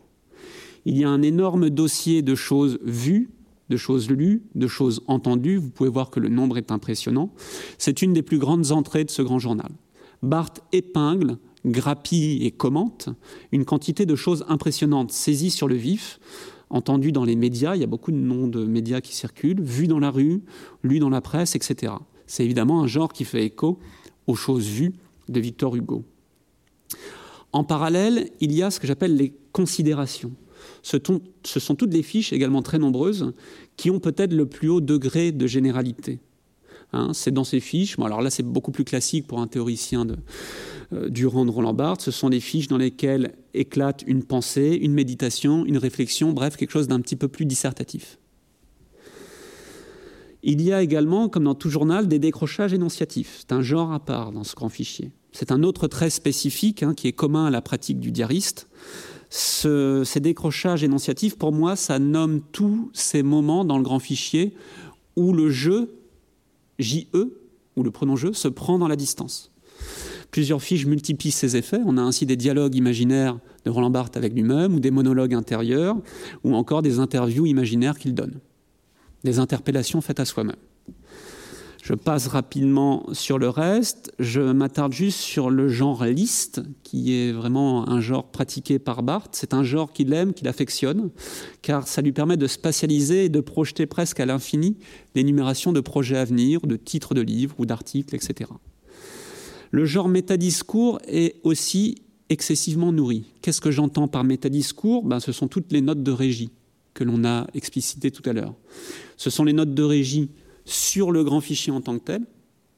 [0.84, 3.30] Il y a un énorme dossier de choses vues
[3.68, 5.56] de choses lues, de choses entendues.
[5.56, 7.32] Vous pouvez voir que le nombre est impressionnant.
[7.78, 9.70] C'est une des plus grandes entrées de ce grand journal.
[10.22, 13.08] Barthes épingle, grappille et commente
[13.50, 16.20] une quantité de choses impressionnantes saisies sur le vif,
[16.72, 17.76] entendues dans les médias.
[17.76, 20.42] Il y a beaucoup de noms de médias qui circulent, vues dans la rue,
[20.82, 21.92] lues dans la presse, etc.
[22.26, 23.78] C'est évidemment un genre qui fait écho
[24.26, 24.92] aux choses vues
[25.28, 26.04] de Victor Hugo.
[27.52, 30.32] En parallèle, il y a ce que j'appelle les considérations.
[30.82, 30.98] Ce,
[31.58, 33.34] sont toutes les fiches, également très nombreuses,
[33.76, 36.18] qui ont peut-être le plus haut degré de généralité.
[36.92, 40.16] Hein, c'est dans ces fiches, alors là c'est beaucoup plus classique pour un théoricien de,
[40.92, 44.92] euh, Durand de Roland Barthes, ce sont des fiches dans lesquelles éclate une pensée, une
[44.92, 48.18] méditation, une réflexion, bref, quelque chose d'un petit peu plus dissertatif.
[50.42, 53.36] Il y a également, comme dans tout journal, des décrochages énonciatifs.
[53.40, 55.12] C'est un genre à part dans ce grand fichier.
[55.30, 58.68] C'est un autre trait spécifique hein, qui est commun à la pratique du diariste.
[59.30, 64.54] ces décrochages énonciatifs, pour moi, ça nomme tous ces moments dans le grand fichier
[65.14, 66.01] où le jeu,
[66.82, 67.06] JE,
[67.76, 69.50] ou le pronom jeu, se prend dans la distance.
[70.30, 71.80] Plusieurs fiches multiplient ces effets.
[71.84, 75.96] On a ainsi des dialogues imaginaires de Roland Barthes avec lui-même, ou des monologues intérieurs,
[76.44, 78.40] ou encore des interviews imaginaires qu'il donne
[79.24, 80.56] des interpellations faites à soi-même.
[81.82, 84.12] Je passe rapidement sur le reste.
[84.20, 89.34] Je m'attarde juste sur le genre liste, qui est vraiment un genre pratiqué par Barthes.
[89.34, 91.10] C'est un genre qu'il aime, qu'il affectionne,
[91.60, 94.76] car ça lui permet de spatialiser et de projeter presque à l'infini
[95.16, 98.48] l'énumération de projets à venir, de titres de livres ou d'articles, etc.
[99.72, 101.96] Le genre métadiscours est aussi
[102.28, 103.24] excessivement nourri.
[103.42, 105.02] Qu'est-ce que j'entends par métadiscours?
[105.02, 106.50] Ben, Ce sont toutes les notes de régie
[106.94, 108.54] que l'on a explicitées tout à l'heure.
[109.16, 110.30] Ce sont les notes de régie
[110.64, 112.26] sur le grand fichier en tant que tel,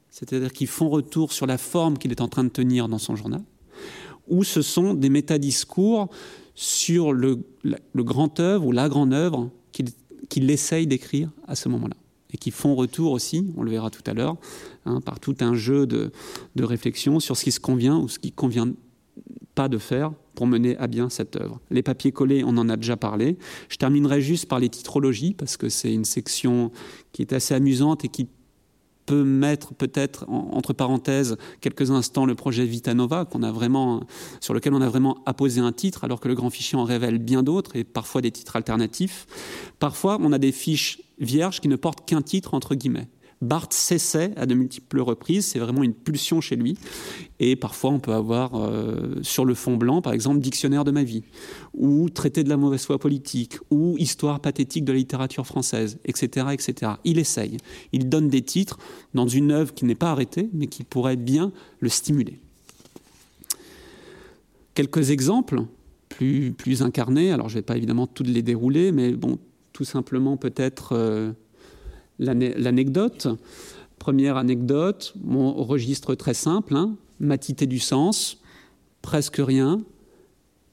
[0.09, 3.15] c'est-à-dire qui font retour sur la forme qu'il est en train de tenir dans son
[3.15, 3.43] journal,
[4.27, 6.09] ou ce sont des métadiscours
[6.55, 7.43] sur le,
[7.95, 9.49] grand œuvre ou la grande œuvre
[10.29, 11.95] qu'il essaye d'écrire à ce moment-là
[12.33, 14.35] et qui font retour aussi, on le verra tout à l'heure,
[14.85, 16.11] hein, par tout un jeu de,
[16.55, 18.73] de réflexion sur ce qui se convient ou ce qui convient
[19.55, 21.59] pas de faire pour mener à bien cette œuvre.
[21.71, 23.37] Les papiers collés, on en a déjà parlé.
[23.69, 26.71] Je terminerai juste par les titrologies, parce que c'est une section
[27.13, 28.27] qui est assez amusante et qui
[29.05, 34.01] peut mettre peut-être entre parenthèses quelques instants le projet Vitanova qu'on a vraiment
[34.39, 37.19] sur lequel on a vraiment apposé un titre alors que le grand fichier en révèle
[37.19, 39.27] bien d'autres et parfois des titres alternatifs.
[39.79, 43.07] Parfois, on a des fiches vierges qui ne portent qu'un titre entre guillemets.
[43.45, 46.77] Barthes s'essaie à de multiples reprises, c'est vraiment une pulsion chez lui.
[47.39, 51.03] Et parfois, on peut avoir euh, sur le fond blanc, par exemple, Dictionnaire de ma
[51.03, 51.23] vie,
[51.73, 56.47] ou Traité de la mauvaise foi politique, ou Histoire pathétique de la littérature française, etc.,
[56.51, 56.93] etc.
[57.03, 57.57] Il essaye.
[57.91, 58.77] Il donne des titres
[59.13, 62.39] dans une œuvre qui n'est pas arrêtée, mais qui pourrait bien le stimuler.
[64.73, 65.63] Quelques exemples
[66.09, 67.31] plus, plus incarnés.
[67.31, 69.37] Alors, je ne vais pas évidemment toutes les dérouler, mais bon,
[69.73, 70.93] tout simplement peut-être.
[70.93, 71.31] Euh,
[72.19, 73.27] l'anecdote.
[73.99, 78.41] Première anecdote, mon registre très simple, hein, matité du sens,
[79.01, 79.81] presque rien,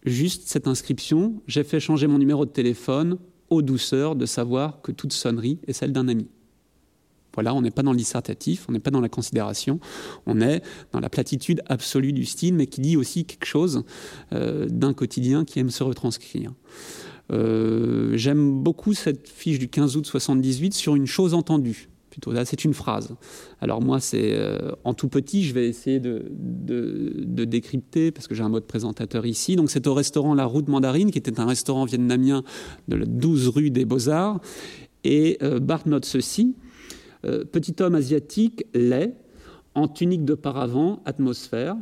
[0.04, 3.18] juste cette inscription, j'ai fait changer mon numéro de téléphone
[3.48, 6.28] aux douceurs de savoir que toute sonnerie est celle d'un ami.
[7.34, 9.80] Voilà, on n'est pas dans le dissertatif, on n'est pas dans la considération,
[10.26, 10.62] on est
[10.92, 13.84] dans la platitude absolue du style, mais qui dit aussi quelque chose
[14.32, 16.52] euh, d'un quotidien qui aime se retranscrire.
[17.32, 21.88] Euh, j'aime beaucoup cette fiche du 15 août 78 sur une chose entendue.
[22.44, 23.14] C'est une phrase.
[23.62, 28.34] Alors moi, c'est euh, en tout petit, je vais essayer de, de, décrypter parce que
[28.34, 29.56] j'ai un mode présentateur ici.
[29.56, 32.42] Donc c'est au restaurant La Route Mandarine, qui était un restaurant vietnamien
[32.88, 34.40] de la 12 rue des Beaux-Arts.
[35.04, 36.54] Et euh, Bart note ceci
[37.52, 39.14] Petit homme asiatique, laid,
[39.76, 41.76] en tunique de paravent, atmosphère.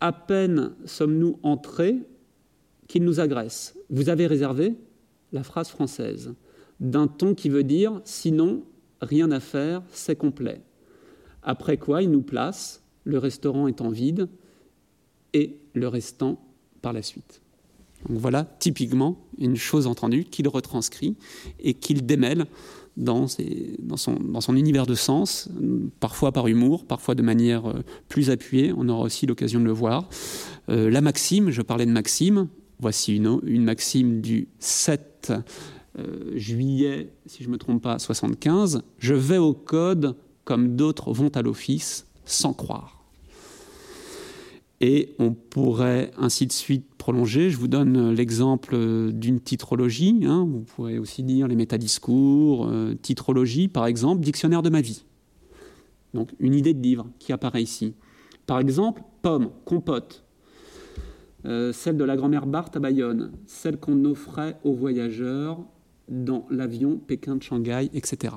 [0.00, 1.96] À peine sommes-nous entrés
[2.88, 3.76] qu'il nous agresse.
[3.90, 4.74] Vous avez réservé
[5.32, 6.34] la phrase française
[6.80, 8.64] d'un ton qui veut dire sinon,
[9.00, 10.62] rien à faire, c'est complet.
[11.42, 14.28] Après quoi, il nous place, le restaurant étant vide,
[15.34, 16.40] et le restant
[16.82, 17.42] par la suite.
[18.08, 21.16] Donc voilà typiquement une chose entendue qu'il retranscrit
[21.58, 22.46] et qu'il démêle
[22.96, 25.48] dans, son, univers de sens,
[26.00, 28.72] parfois par humour, parfois de manière euh, plus appuyée.
[28.76, 30.08] On aura aussi l'occasion de le voir.
[30.68, 32.48] Euh, la maxime, je parlais de maxime,
[32.80, 35.32] Voici une, maxime du 7
[35.98, 38.82] euh, juillet, si je ne me trompe pas, 75.
[38.98, 40.14] Je vais au code
[40.44, 42.98] comme d'autres vont à l'office sans croire.
[44.80, 47.50] Et on pourrait ainsi de suite prolonger.
[47.50, 50.20] Je vous donne l'exemple d'une titrologie.
[50.24, 50.46] Hein.
[50.48, 55.04] Vous pourrez aussi dire les métadiscours, euh, titrologie, par exemple, dictionnaire de ma vie.
[56.14, 57.94] Donc une idée de livre qui apparaît ici.
[58.46, 60.24] Par exemple, pomme, compote,
[61.44, 65.60] euh, celle de la grand-mère Barthes à Bayonne, celle qu'on offrait aux voyageurs
[66.08, 68.34] dans l'avion Pékin-Shanghai, etc.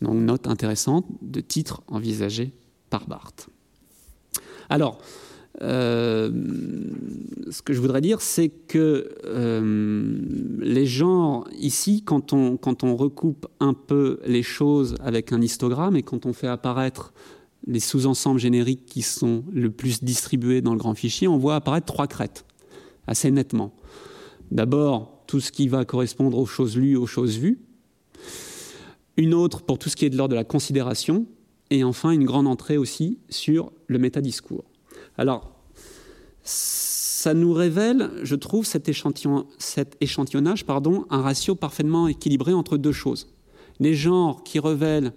[0.00, 2.52] Donc note intéressante de titre envisagé
[2.90, 3.48] par Barthes.
[4.68, 4.98] Alors,
[5.62, 6.30] euh,
[7.50, 10.18] ce que je voudrais dire, c'est que euh,
[10.60, 15.96] les genres, ici, quand on, quand on recoupe un peu les choses avec un histogramme
[15.96, 17.12] et quand on fait apparaître
[17.66, 21.86] les sous-ensembles génériques qui sont le plus distribués dans le grand fichier, on voit apparaître
[21.86, 22.44] trois crêtes,
[23.06, 23.74] assez nettement.
[24.50, 27.60] D'abord, tout ce qui va correspondre aux choses lues, aux choses vues.
[29.16, 31.26] Une autre pour tout ce qui est de l'ordre de la considération.
[31.70, 34.64] Et enfin, une grande entrée aussi sur le métadiscours.
[35.16, 35.52] Alors,
[36.42, 42.76] ça nous révèle, je trouve, cet, échantillon, cet échantillonnage, pardon, un ratio parfaitement équilibré entre
[42.76, 43.28] deux choses.
[43.78, 45.12] Les genres qui, révèlent,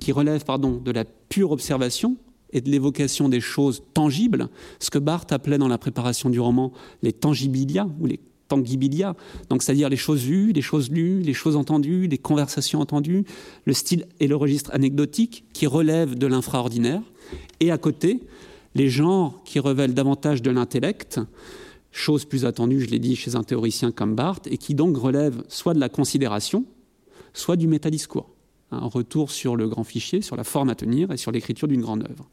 [0.00, 2.16] qui, relèvent pardon, de la pure observation
[2.52, 4.48] et de l'évocation des choses tangibles,
[4.80, 6.72] ce que Barthes appelait dans la préparation du roman
[7.02, 9.14] les tangibilia ou les tangibilia,
[9.48, 13.24] donc c'est-à-dire les choses vues, les choses lues, les choses entendues, les conversations entendues,
[13.64, 17.02] le style et le registre anecdotique qui relèvent de l'infraordinaire,
[17.60, 18.20] et à côté,
[18.74, 21.20] les genres qui révèlent davantage de l'intellect,
[21.92, 25.42] chose plus attendue, je l'ai dit, chez un théoricien comme Barthes, et qui donc relèvent
[25.48, 26.64] soit de la considération,
[27.32, 28.28] soit du métadiscours.
[28.72, 31.80] Un retour sur le grand fichier, sur la forme à tenir et sur l'écriture d'une
[31.80, 32.28] grande œuvre.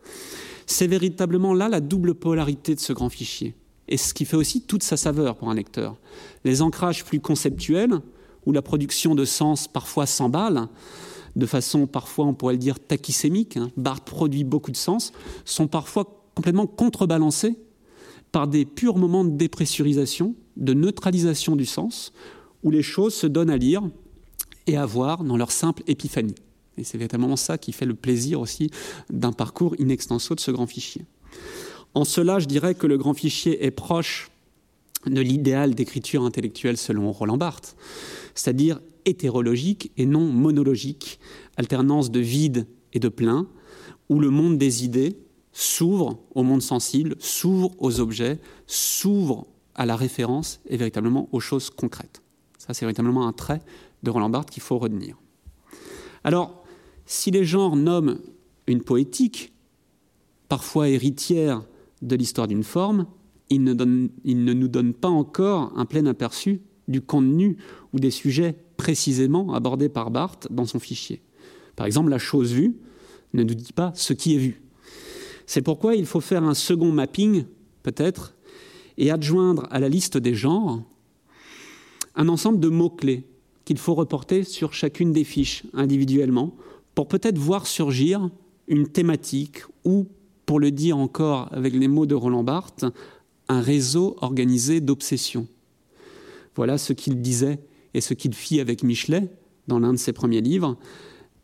[0.66, 3.56] C'est véritablement là la double polarité de ce grand fichier,
[3.88, 5.96] et ce qui fait aussi toute sa saveur pour un lecteur.
[6.44, 8.02] Les ancrages plus conceptuels,
[8.46, 10.68] où la production de sens parfois s'emballe,
[11.36, 13.70] de façon parfois on pourrait le dire tachysémique, hein,
[14.06, 15.12] produit beaucoup de sens,
[15.46, 17.58] sont parfois complètement contrebalancé
[18.32, 22.14] par des purs moments de dépressurisation, de neutralisation du sens,
[22.64, 23.84] où les choses se donnent à lire
[24.68, 26.36] et à voir dans leur simple épiphanie.
[26.78, 28.70] Et c'est véritablement ça qui fait le plaisir aussi
[29.09, 31.05] d'un parcours in extenso de ce grand fichier.
[31.93, 34.30] En cela, je dirais que le grand fichier est proche
[35.05, 37.76] de l'idéal d'écriture intellectuelle selon Roland Barthes,
[38.36, 41.20] c'est-à-dire hétérologique et non monologique,
[41.55, 43.47] alternance de vide et de plein,
[44.09, 45.18] où le monde des idées
[45.53, 51.70] s'ouvre au monde sensible, s'ouvre aux objets, s'ouvre à la référence et véritablement aux choses
[51.70, 52.22] concrètes.
[52.57, 53.61] Ça, c'est véritablement un trait
[54.04, 55.18] de Roland Barthes qu'il faut retenir.
[56.24, 56.64] Alors,
[57.06, 58.20] si les genres nomment
[58.68, 59.54] une poétique,
[60.50, 61.64] parfois héritière
[62.02, 63.08] de l'histoire d'une forme,
[63.50, 63.74] ils ne,
[64.54, 67.58] nous donnent pas encore un plein aperçu du contenu
[67.93, 71.22] ou des sujets précisément abordés par Barthes dans son fichier.
[71.76, 72.78] Par exemple, la chose vue
[73.34, 74.62] ne nous dit pas ce qui est vu.
[75.45, 77.45] C'est pourquoi il faut faire un second mapping,
[77.84, 78.36] peut-être,
[78.98, 80.84] et adjoindre à la liste des genres
[82.16, 83.24] un ensemble de mots-clés
[83.68, 86.55] qu'il faut reporter sur chacune des fiches individuellement
[86.95, 88.30] pour peut-être voir surgir
[88.70, 90.07] une thématique ou,
[90.45, 92.86] pour le dire encore avec les mots de Roland Barthes,
[93.49, 95.49] un réseau organisé d'obsessions.
[96.55, 97.59] Voilà ce qu'il disait
[97.93, 99.30] et ce qu'il fit avec Michelet
[99.68, 100.78] dans l'un de ses premiers livres,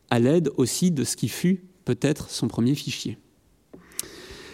[0.09, 3.17] à l'aide aussi de ce qui fut peut-être son premier fichier.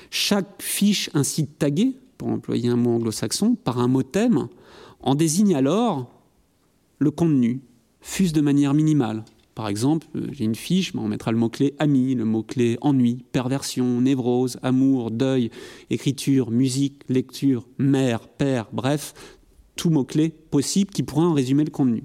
[0.09, 4.47] Chaque fiche ainsi taguée, pour employer un mot anglo-saxon, par un mot thème,
[5.01, 6.18] en désigne alors
[6.99, 7.61] le contenu,
[8.01, 9.23] fuse de manière minimale.
[9.55, 13.99] Par exemple, euh, j'ai une fiche, on mettra le mot-clé ami, le mot-clé ennui, perversion,
[14.01, 15.49] névrose, amour, deuil,
[15.89, 19.13] écriture, musique, lecture, mère, père, bref,
[19.75, 22.03] tout mot-clé possible qui pourra en résumer le contenu.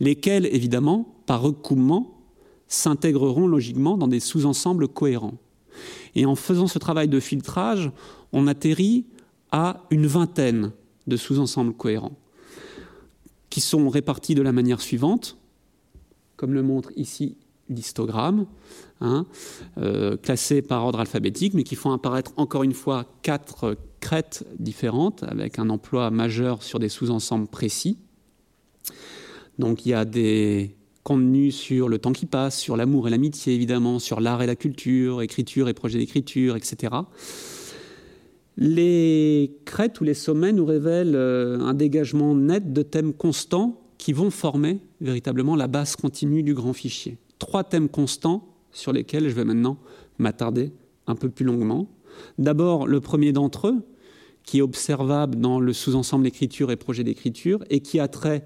[0.00, 2.18] Lesquels, évidemment, par recoupement,
[2.68, 5.38] s'intégreront logiquement dans des sous-ensembles cohérents.
[6.14, 7.90] Et en faisant ce travail de filtrage,
[8.32, 9.06] on atterrit
[9.50, 10.72] à une vingtaine
[11.06, 12.18] de sous-ensembles cohérents,
[13.50, 15.36] qui sont répartis de la manière suivante,
[16.36, 17.36] comme le montre ici
[17.68, 18.46] l'histogramme,
[19.00, 19.26] hein,
[19.76, 25.22] euh, classés par ordre alphabétique, mais qui font apparaître encore une fois quatre crêtes différentes,
[25.24, 27.98] avec un emploi majeur sur des sous-ensembles précis.
[29.58, 30.74] Donc il y a des
[31.08, 34.56] contenu sur le temps qui passe, sur l'amour et l'amitié évidemment, sur l'art et la
[34.56, 36.96] culture, écriture et projet d'écriture, etc.
[38.60, 44.12] Les crêtes ou les sommets nous révèlent euh, un dégagement net de thèmes constants qui
[44.12, 47.18] vont former véritablement la base continue du grand fichier.
[47.38, 49.78] Trois thèmes constants sur lesquels je vais maintenant
[50.18, 50.72] m'attarder
[51.06, 51.88] un peu plus longuement.
[52.36, 53.86] D'abord, le premier d'entre eux,
[54.42, 58.44] qui est observable dans le sous-ensemble écriture et projet d'écriture, et qui a trait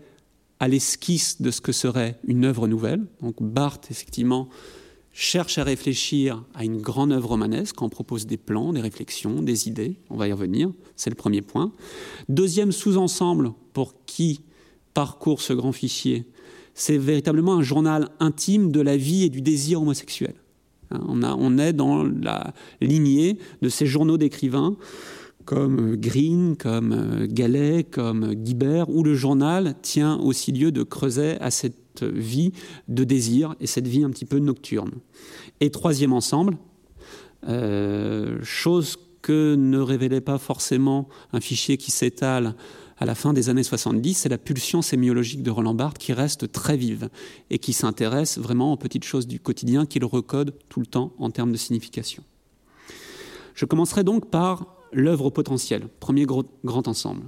[0.60, 3.02] à l'esquisse de ce que serait une œuvre nouvelle.
[3.22, 4.50] Donc Barthes, effectivement,
[5.12, 9.68] cherche à réfléchir à une grande œuvre romanesque en propose des plans, des réflexions, des
[9.68, 9.96] idées.
[10.10, 11.72] On va y revenir, c'est le premier point.
[12.28, 14.40] Deuxième sous-ensemble pour qui
[14.94, 16.24] parcourt ce grand fichier,
[16.74, 20.34] c'est véritablement un journal intime de la vie et du désir homosexuel.
[20.90, 24.76] Hein, on, on est dans la lignée de ces journaux d'écrivains
[25.44, 31.50] comme Green, comme Gallet, comme Guibert, où le journal tient aussi lieu de creuset à
[31.50, 32.52] cette vie
[32.88, 34.92] de désir et cette vie un petit peu nocturne.
[35.60, 36.56] Et troisième ensemble,
[37.48, 42.54] euh, chose que ne révélait pas forcément un fichier qui s'étale
[42.98, 46.52] à la fin des années 70, c'est la pulsion sémiologique de Roland Barthes qui reste
[46.52, 47.08] très vive
[47.50, 51.30] et qui s'intéresse vraiment aux petites choses du quotidien qu'il recode tout le temps en
[51.30, 52.22] termes de signification.
[53.54, 57.22] Je commencerai donc par l'œuvre au potentiel, premier grand ensemble.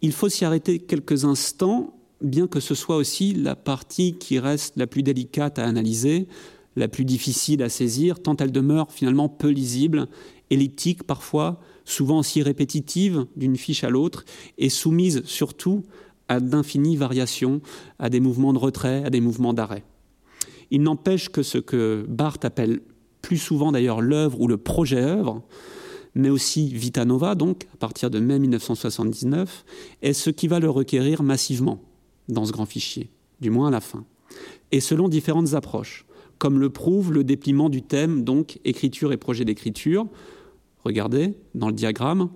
[0.00, 4.76] Il faut s'y arrêter quelques instants, bien que ce soit aussi la partie qui reste
[4.76, 6.28] la plus délicate à analyser,
[6.76, 10.08] la plus difficile à saisir, tant elle demeure finalement peu lisible,
[10.50, 14.24] elliptique parfois, souvent aussi répétitive d'une fiche à l'autre,
[14.58, 15.82] et soumise surtout
[16.28, 17.60] à d'infinies variations,
[17.98, 19.84] à des mouvements de retrait, à des mouvements d'arrêt.
[20.70, 22.80] Il n'empêche que ce que Barthes appelle
[23.20, 25.42] plus souvent d'ailleurs l'œuvre ou le projet œuvre,
[26.14, 29.64] mais aussi Vita Nova, donc à partir de mai 1979,
[30.02, 31.80] est ce qui va le requérir massivement
[32.28, 33.10] dans ce grand fichier,
[33.40, 34.04] du moins à la fin,
[34.70, 36.06] et selon différentes approches
[36.42, 40.08] comme le prouve le dépliement du thème, donc écriture et projet d'écriture.
[40.84, 42.30] Regardez dans le diagramme,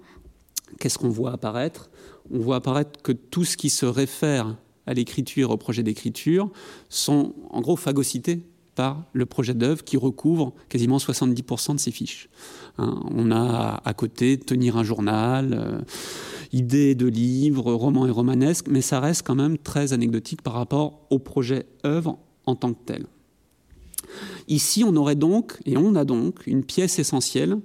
[0.78, 1.90] qu'est-ce qu'on voit apparaître?
[2.30, 6.50] On voit apparaître que tout ce qui se réfère à l'écriture, au projet d'écriture,
[6.88, 8.42] sont en gros phagocytés
[8.76, 12.28] par le projet d'œuvre qui recouvre quasiment 70% de ces fiches.
[12.78, 15.80] Hein, on a à côté tenir un journal, euh,
[16.56, 21.06] idées de livres, romans et romanesques, mais ça reste quand même très anecdotique par rapport
[21.10, 23.06] au projet œuvre en tant que tel.
[24.48, 27.58] Ici, on aurait donc, et on a donc, une pièce essentielle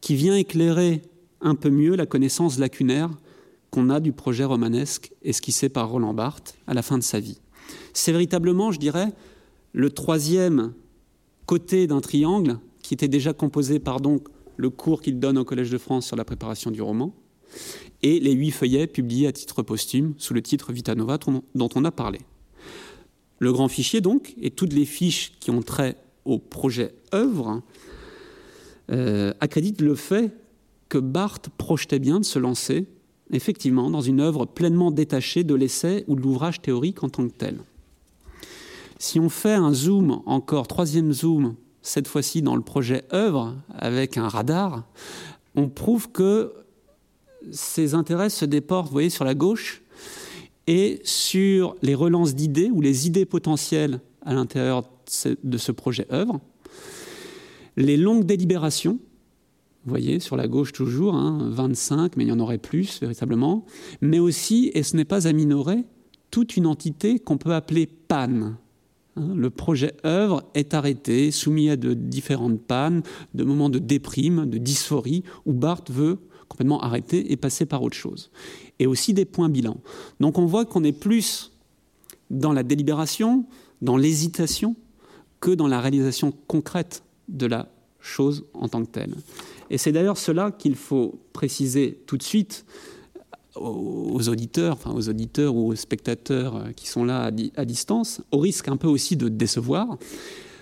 [0.00, 1.02] qui vient éclairer
[1.40, 3.10] un peu mieux la connaissance lacunaire
[3.70, 7.40] qu'on a du projet romanesque esquissé par Roland Barthes à la fin de sa vie.
[7.94, 9.12] C'est véritablement, je dirais,
[9.72, 10.72] le troisième
[11.46, 13.98] côté d'un triangle qui était déjà composé par
[14.56, 17.14] le cours qu'il donne au Collège de France sur la préparation du roman
[18.02, 21.18] et les huit feuillets publiés à titre posthume sous le titre Vita Nova
[21.54, 22.20] dont on a parlé.
[23.40, 27.62] Le grand fichier, donc, et toutes les fiches qui ont trait au projet œuvre,
[28.90, 30.32] euh, accréditent le fait
[30.88, 32.86] que Barthes projetait bien de se lancer,
[33.30, 37.32] effectivement, dans une œuvre pleinement détachée de l'essai ou de l'ouvrage théorique en tant que
[37.32, 37.60] tel.
[38.98, 44.16] Si on fait un zoom, encore troisième zoom, cette fois-ci dans le projet œuvre, avec
[44.16, 44.84] un radar,
[45.54, 46.52] on prouve que
[47.50, 49.82] ses intérêts se déportent, vous voyez, sur la gauche,
[50.66, 54.84] et sur les relances d'idées ou les idées potentielles à l'intérieur
[55.42, 56.40] de ce projet œuvre,
[57.76, 58.98] les longues délibérations,
[59.84, 63.64] vous voyez, sur la gauche toujours, 25, hein, mais il y en aurait plus véritablement,
[64.02, 65.84] mais aussi, et ce n'est pas à minorer,
[66.30, 68.58] toute une entité qu'on peut appeler panne.
[69.16, 69.32] Hein.
[69.34, 74.58] Le projet œuvre est arrêté, soumis à de différentes pannes, de moments de déprime, de
[74.58, 76.18] dysphorie, où Barthes veut
[76.48, 78.30] complètement arrêter et passer par autre chose
[78.78, 79.80] et aussi des points bilans.
[80.20, 81.52] Donc on voit qu'on est plus
[82.30, 83.44] dans la délibération,
[83.82, 84.76] dans l'hésitation,
[85.40, 87.68] que dans la réalisation concrète de la
[88.00, 89.14] chose en tant que telle.
[89.70, 92.64] Et c'est d'ailleurs cela qu'il faut préciser tout de suite
[93.54, 98.68] aux auditeurs, enfin aux auditeurs ou aux spectateurs qui sont là à, distance, au risque
[98.68, 99.98] un peu aussi de décevoir.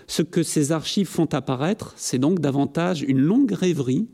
[0.06, 4.06] Ce que ces archives font apparaître, c'est donc davantage une longue rêverie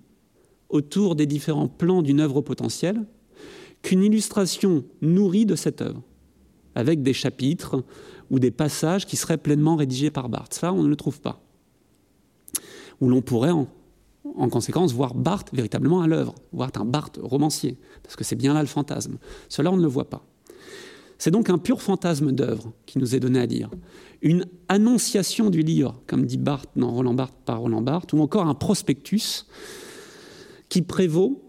[0.73, 3.05] autour des différents plans d'une œuvre potentielle,
[3.83, 6.03] qu'une illustration nourrie de cette œuvre,
[6.75, 7.85] avec des chapitres
[8.31, 10.55] ou des passages qui seraient pleinement rédigés par Barthes.
[10.55, 11.41] Ça, on ne le trouve pas.
[13.01, 18.17] Où l'on pourrait, en, conséquence, voir Barthes véritablement à l'œuvre, voir un Barthes romancier, parce
[18.17, 19.19] que c'est bien là le fantasme.
[19.49, 20.25] Cela, on ne le voit pas.
[21.19, 23.71] C'est donc un pur fantasme d'œuvre qui nous est donné à lire.
[24.23, 28.47] Une annonciation du livre, comme dit Barthes dans Roland Barthes par Roland Barthes, ou encore
[28.47, 29.45] un prospectus
[30.73, 31.43] qui prévaut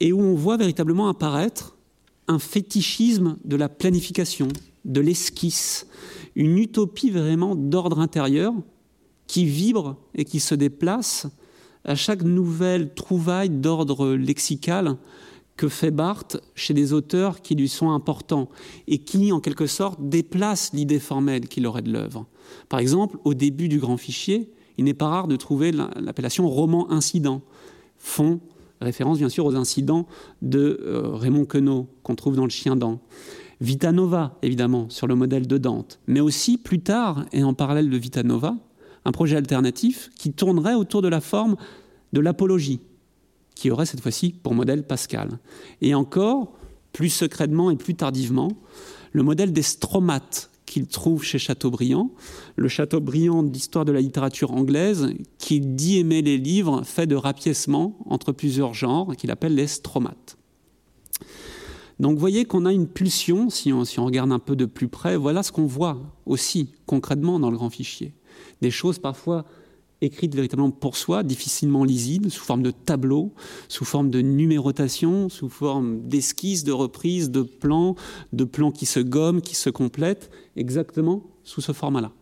[0.00, 1.76] et où on voit véritablement apparaître
[2.26, 4.48] un fétichisme de la planification,
[4.84, 5.86] de l'esquisse,
[6.34, 8.52] une utopie vraiment d'ordre intérieur
[9.28, 11.28] qui vibre et qui se déplace
[11.84, 14.96] à chaque nouvelle trouvaille d'ordre lexical
[15.56, 18.48] que fait Barthes chez des auteurs qui lui sont importants
[18.88, 22.26] et qui, en quelque sorte, déplacent l'idée formelle qu'il aurait de l'œuvre.
[22.68, 26.90] Par exemple, au début du grand fichier, il n'est pas rare de trouver l'appellation roman
[26.90, 27.42] incident,
[27.96, 28.40] fond
[28.80, 30.06] Référence bien sûr aux incidents
[30.42, 33.00] de euh, Raymond Queneau qu'on trouve dans Le Chien dent.
[33.60, 37.96] Vitanova, évidemment, sur le modèle de Dante, mais aussi plus tard, et en parallèle de
[37.96, 38.54] Vitanova,
[39.06, 41.56] un projet alternatif qui tournerait autour de la forme
[42.12, 42.80] de l'apologie,
[43.54, 45.38] qui aurait cette fois-ci pour modèle Pascal.
[45.80, 46.52] Et encore,
[46.92, 48.52] plus secrètement et plus tardivement,
[49.12, 52.10] le modèle des stromates, qu'il trouve chez Chateaubriand,
[52.56, 57.96] le Chateaubriand d'histoire de la littérature anglaise, qui dit aimer les livres faits de rapiècement
[58.06, 60.36] entre plusieurs genres, qu'il appelle les stromates.
[61.98, 64.66] Donc vous voyez qu'on a une pulsion, si on, si on, regarde un peu de
[64.66, 68.12] plus près, voilà ce qu'on voit aussi concrètement dans le grand fichier.
[68.60, 69.46] Des choses parfois
[70.02, 73.32] écrites véritablement pour soi, difficilement lisibles, sous forme de tableaux,
[73.68, 77.96] sous forme de numérotation, sous forme d'esquisses, de reprises, de plans,
[78.32, 82.12] de plans qui se gomment, qui se complètent, exactement sous ce format-là.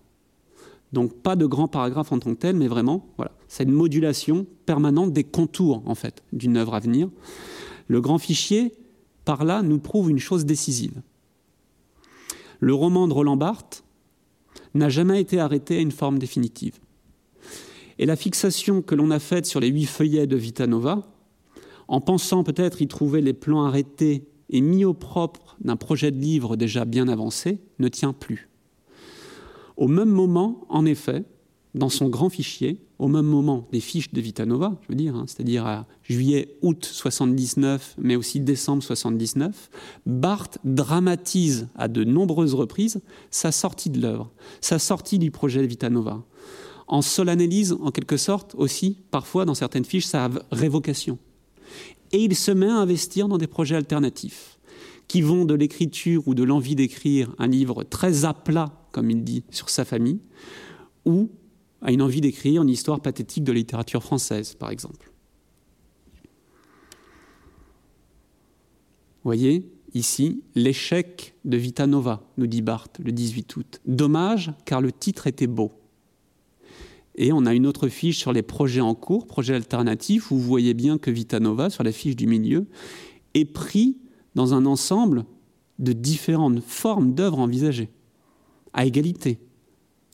[0.93, 4.47] Donc pas de grands paragraphes en tant que tel, mais vraiment, voilà, c'est une modulation
[4.64, 7.11] permanente des contours en fait d'une œuvre à venir.
[7.89, 8.72] Le grand fichier,
[9.25, 11.03] par là, nous prouve une chose décisive.
[12.61, 13.83] Le roman de Roland Barthes
[14.75, 16.79] n'a jamais été arrêté à une forme définitive.
[17.99, 21.03] Et la fixation que l'on a faite sur les huit feuillets de Vitanova,
[21.88, 26.18] en pensant peut-être y trouver les plans arrêtés et mis au propre d'un projet de
[26.18, 28.49] livre déjà bien avancé, ne tient plus.
[29.76, 31.24] Au même moment, en effet,
[31.74, 35.24] dans son grand fichier, au même moment des fiches de Vitanova, je veux dire, hein,
[35.26, 39.70] c'est-à-dire à juillet, août 79, mais aussi décembre 79,
[40.07, 44.30] Barthes dramatise à de nombreuses reprises sa sortie de l'œuvre,
[44.61, 46.22] sa sortie du projet de Vitanova
[46.87, 51.18] en solennalise en quelque sorte aussi, parfois dans certaines fiches, sa révocation.
[52.12, 54.59] Et il se met à investir dans des projets alternatifs
[55.09, 59.22] qui vont de l'écriture ou de l'envie d'écrire un livre très à plat, comme il
[59.22, 60.20] dit, sur sa famille,
[61.05, 61.30] ou
[61.82, 65.12] à une envie d'écrire une histoire pathétique de littérature française, par exemple.
[69.22, 73.80] Voyez, ici, l'échec de Vita Nova, nous dit Barthes le 18 août.
[73.87, 75.72] Dommage, car le titre était beau.
[77.17, 80.43] Et on a une autre fiche sur les projets en cours, projets alternatifs, où vous
[80.43, 82.67] voyez bien que Vitanova, sur la fiche du milieu,
[83.35, 83.99] est pris
[84.35, 85.25] dans un ensemble
[85.79, 87.91] de différentes formes d'œuvres envisagées,
[88.73, 89.39] à égalité.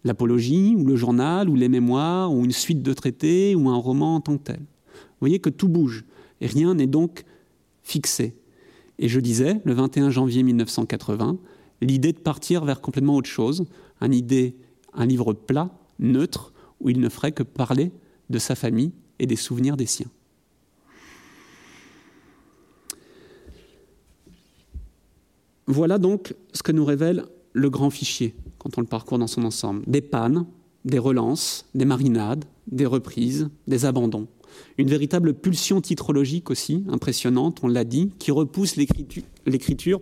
[0.05, 4.17] L'apologie, ou le journal, ou les mémoires, ou une suite de traités, ou un roman
[4.17, 4.61] en tant que tel.
[4.61, 6.05] Vous voyez que tout bouge,
[6.41, 7.25] et rien n'est donc
[7.83, 8.35] fixé.
[8.99, 11.39] Et je disais, le 21 janvier 1980,
[11.81, 13.65] l'idée de partir vers complètement autre chose,
[14.01, 14.57] un, idée,
[14.93, 17.93] un livre plat, neutre, où il ne ferait que parler
[18.31, 20.11] de sa famille et des souvenirs des siens.
[25.67, 29.45] Voilà donc ce que nous révèle le grand fichier quand on le parcourt dans son
[29.45, 29.83] ensemble.
[29.87, 30.47] Des pannes,
[30.85, 34.27] des relances, des marinades, des reprises, des abandons.
[34.79, 40.01] Une véritable pulsion titrologique aussi, impressionnante, on l'a dit, qui repousse l'écriture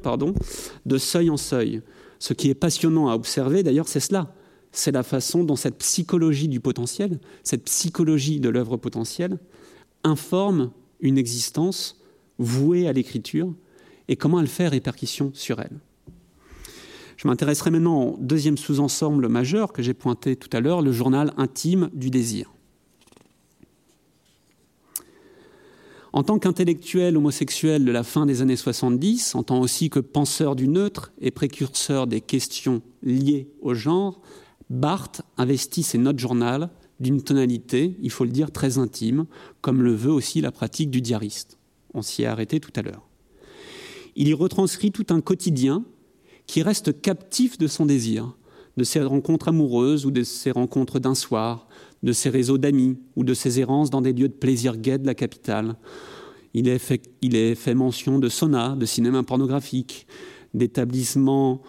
[0.86, 1.82] de seuil en seuil.
[2.18, 4.34] Ce qui est passionnant à observer, d'ailleurs, c'est cela
[4.78, 9.38] c'est la façon dont cette psychologie du potentiel, cette psychologie de l'œuvre potentielle,
[10.04, 10.70] informe
[11.00, 12.00] une existence
[12.38, 13.52] vouée à l'écriture
[14.06, 15.80] et comment elle fait répercussion sur elle.
[17.16, 21.32] Je m'intéresserai maintenant au deuxième sous-ensemble majeur que j'ai pointé tout à l'heure, le journal
[21.36, 22.52] intime du désir.
[26.12, 30.56] En tant qu'intellectuel homosexuel de la fin des années 70, en tant aussi que penseur
[30.56, 34.20] du neutre et précurseur des questions liées au genre,
[34.70, 39.26] Barthes investit ses notes journal d'une tonalité, il faut le dire, très intime,
[39.60, 41.58] comme le veut aussi la pratique du diariste.
[41.94, 43.08] On s'y est arrêté tout à l'heure.
[44.16, 45.84] Il y retranscrit tout un quotidien
[46.46, 48.36] qui reste captif de son désir,
[48.76, 51.68] de ses rencontres amoureuses ou de ses rencontres d'un soir,
[52.02, 55.06] de ses réseaux d'amis ou de ses errances dans des lieux de plaisir gai de
[55.06, 55.76] la capitale.
[56.54, 60.06] Il est fait, mention de sauna, de cinéma pornographique,
[60.54, 61.62] d'établissements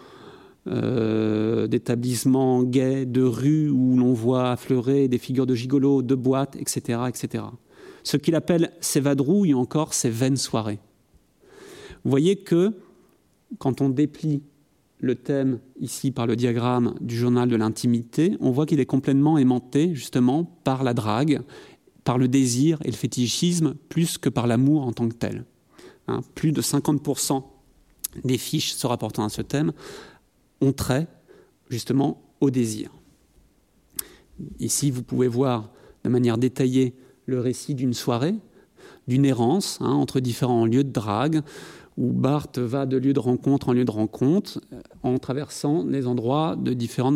[0.70, 6.56] euh, d'établissements gays, de rues où l'on voit affleurer des figures de gigolos, de boîtes,
[6.56, 7.00] etc.
[7.08, 7.44] etc.
[8.04, 10.78] Ce qu'il appelle ses vadrouilles, encore ses vaines soirées.
[12.04, 12.72] Vous voyez que
[13.58, 14.42] quand on déplie
[15.00, 19.38] le thème ici par le diagramme du journal de l'intimité, on voit qu'il est complètement
[19.38, 21.40] aimanté justement par la drague,
[22.04, 25.44] par le désir et le fétichisme, plus que par l'amour en tant que tel.
[26.06, 27.42] Hein, plus de 50%
[28.24, 29.72] des fiches se rapportant à ce thème
[30.60, 31.08] on trait
[31.68, 32.90] justement au désir.
[34.58, 35.70] Ici, vous pouvez voir
[36.04, 36.94] de manière détaillée
[37.26, 38.34] le récit d'une soirée,
[39.06, 41.42] d'une errance hein, entre différents lieux de drague,
[41.96, 46.06] où Barthes va de lieu de rencontre en lieu de rencontre, euh, en traversant les
[46.06, 47.12] endroits de différents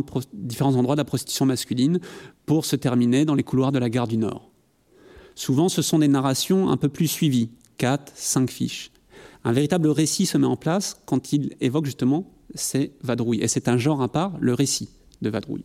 [0.77, 2.01] endroits de la prostitution masculine,
[2.45, 4.51] pour se terminer dans les couloirs de la gare du Nord.
[5.35, 8.91] Souvent, ce sont des narrations un peu plus suivies, quatre, cinq fiches.
[9.43, 13.41] Un véritable récit se met en place quand il évoque justement c'est vadrouille.
[13.41, 14.89] Et c'est un genre à part, le récit
[15.23, 15.65] de vadrouille.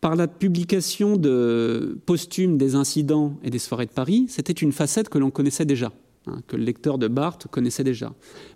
[0.00, 5.08] Par la publication de posthume des incidents et des soirées de Paris, c'était une facette
[5.08, 5.92] que l'on connaissait déjà
[6.26, 8.12] hein, que le lecteur de Barthes connaissait déjà.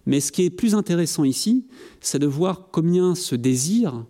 [0.06, 1.64] Mais ce qui est plus intéressant ici,
[2.00, 4.04] c'est de voir combien ce désir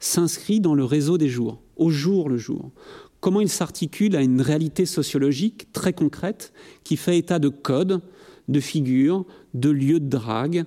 [0.00, 2.70] s'inscrit dans le réseau des jours, au jour le jour.
[3.20, 8.00] Comment il s'articule à une réalité sociologique très concrète qui fait état de codes,
[8.48, 10.64] de figures, de lieux de drague,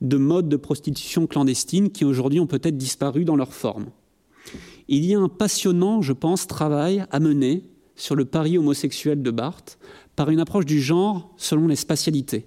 [0.00, 3.86] de modes de prostitution clandestine qui aujourd'hui ont peut-être disparu dans leur forme.
[4.88, 7.64] Il y a un passionnant, je pense, travail à mener
[7.96, 9.78] sur le pari homosexuel de Barthes
[10.16, 12.46] par une approche du genre selon les spatialités.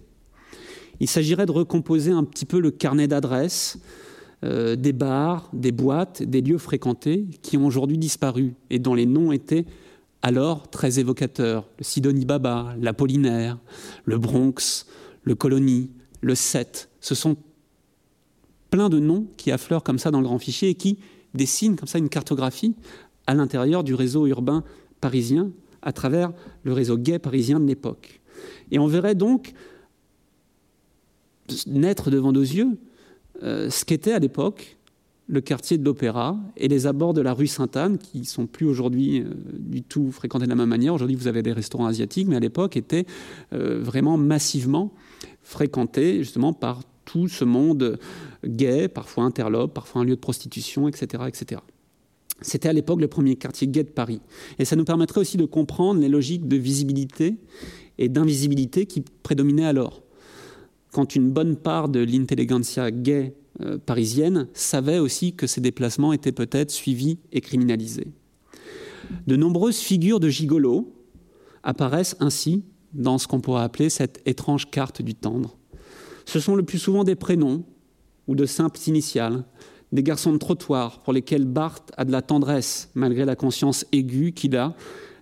[1.00, 3.80] Il s'agirait de recomposer un petit peu le carnet d'adresses
[4.44, 9.06] euh, des bars, des boîtes, des lieux fréquentés qui ont aujourd'hui disparu et dont les
[9.06, 9.66] noms étaient
[10.24, 11.68] alors très évocateurs.
[11.78, 13.60] Le Sidonie Baba, l'Apollinaire,
[14.06, 14.86] le Bronx,
[15.24, 15.92] le Colonie,
[16.22, 16.90] le Set.
[17.00, 17.36] Ce sont
[18.70, 20.98] plein de noms qui affleurent comme ça dans le grand fichier et qui
[21.34, 22.76] dessinent comme ça une cartographie
[23.28, 24.64] à l'intérieur du réseau urbain
[25.02, 25.52] parisien
[25.82, 26.32] à travers
[26.64, 28.22] le réseau gay parisien de l'époque.
[28.72, 29.54] Et on verrait donc
[31.68, 32.78] naître devant nos yeux
[33.44, 34.78] euh, ce qu'était à l'époque
[35.28, 39.22] le quartier de l'Opéra et les abords de la rue Sainte-Anne, qui sont plus aujourd'hui
[39.22, 40.94] euh, du tout fréquentés de la même manière.
[40.94, 43.06] Aujourd'hui, vous avez des restaurants asiatiques, mais à l'époque étaient
[43.54, 44.92] euh, vraiment massivement
[45.44, 48.00] fréquentés justement par tout ce monde
[48.46, 51.62] gay, parfois interlope, parfois un lieu de prostitution, etc., etc.
[52.42, 54.22] C'était à l'époque le premier quartier gay de Paris.
[54.58, 57.36] Et ça nous permettrait aussi de comprendre les logiques de visibilité
[57.98, 60.02] et d'invisibilité qui prédominaient alors.
[60.92, 66.32] Quand une bonne part de l'intelligentsia gay euh, parisienne savait aussi que ces déplacements étaient
[66.32, 68.08] peut-être suivis et criminalisés.
[69.28, 70.94] De nombreuses figures de gigolos
[71.64, 72.64] apparaissent ainsi
[72.94, 75.58] dans ce qu'on pourrait appeler cette étrange carte du tendre.
[76.26, 77.64] Ce sont le plus souvent des prénoms
[78.28, 79.44] ou de simples initiales,
[79.92, 84.32] des garçons de trottoir pour lesquels Barthes a de la tendresse, malgré la conscience aiguë
[84.32, 84.76] qu'il a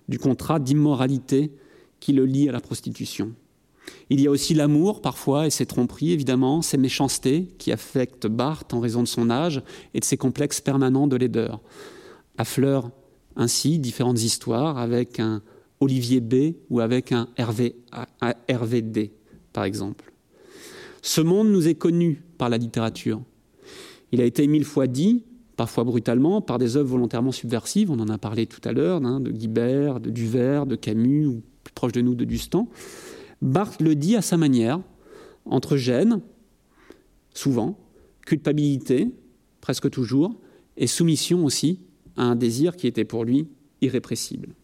[0.08, 1.52] du contrat d'immoralité
[1.98, 3.32] qui le lie à la prostitution.
[4.08, 8.74] Il y a aussi l'amour, parfois, et ses tromperies, évidemment, ses méchancetés qui affectent Barthes
[8.74, 9.62] en raison de son âge
[9.94, 11.60] et de ses complexes permanents de laideur.
[12.38, 12.90] Affleurent
[13.36, 15.42] ainsi différentes histoires avec un
[15.80, 17.76] Olivier B ou avec un Hervé,
[18.22, 19.12] RVD,
[19.52, 20.12] par exemple.
[21.02, 23.22] Ce monde nous est connu par la littérature.
[24.12, 25.24] Il a été mille fois dit,
[25.56, 27.90] parfois brutalement, par des œuvres volontairement subversives.
[27.90, 31.42] On en a parlé tout à l'heure, hein, de Guibert, de Duvert, de Camus, ou
[31.64, 32.68] plus proche de nous, de Dustan.
[33.40, 34.80] Barthes le dit à sa manière,
[35.46, 36.20] entre gêne,
[37.32, 37.78] souvent,
[38.26, 39.10] culpabilité,
[39.60, 40.34] presque toujours,
[40.76, 41.80] et soumission aussi
[42.16, 43.48] à un désir qui était pour lui
[43.80, 44.54] irrépressible.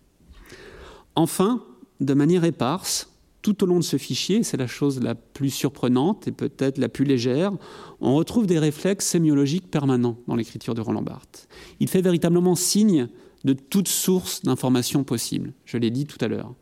[1.17, 1.63] Enfin,
[2.01, 3.11] de manière éparse,
[3.43, 6.89] tout au long de ce fichier, c'est la chose la plus surprenante et peut-être la
[6.89, 7.53] plus légère,
[8.01, 11.49] on retrouve des réflexes sémiologiques permanents dans l'écriture de Roland Barthes.
[11.81, 13.09] Il fait véritablement signe
[13.45, 16.53] de toute source d'information possible, je l'ai dit tout à l'heure,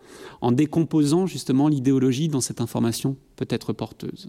[0.42, 4.28] en décomposant justement l'idéologie dans cette information peut-être porteuse.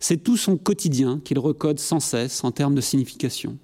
[0.00, 3.58] C'est tout son quotidien qu'il recode sans cesse en termes de signification.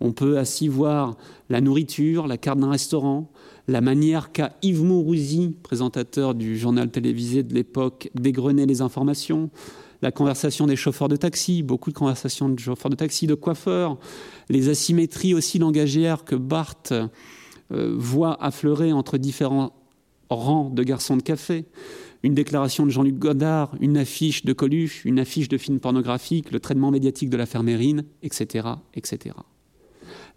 [0.00, 1.16] On peut ainsi voir
[1.48, 3.30] la nourriture, la carte d'un restaurant,
[3.68, 9.50] la manière qu'a Yves Mourouzi, présentateur du journal télévisé de l'époque, dégrené les informations,
[10.00, 13.98] la conversation des chauffeurs de taxi, beaucoup de conversations de chauffeurs de taxi, de coiffeurs,
[14.48, 16.94] les asymétries aussi langagières que Barthes
[17.72, 19.74] euh, voit affleurer entre différents
[20.30, 21.66] rangs de garçons de café,
[22.22, 26.60] une déclaration de Jean-Luc Godard, une affiche de Coluche, une affiche de film pornographique, le
[26.60, 29.34] traitement médiatique de l'affaire Mérine, etc., etc.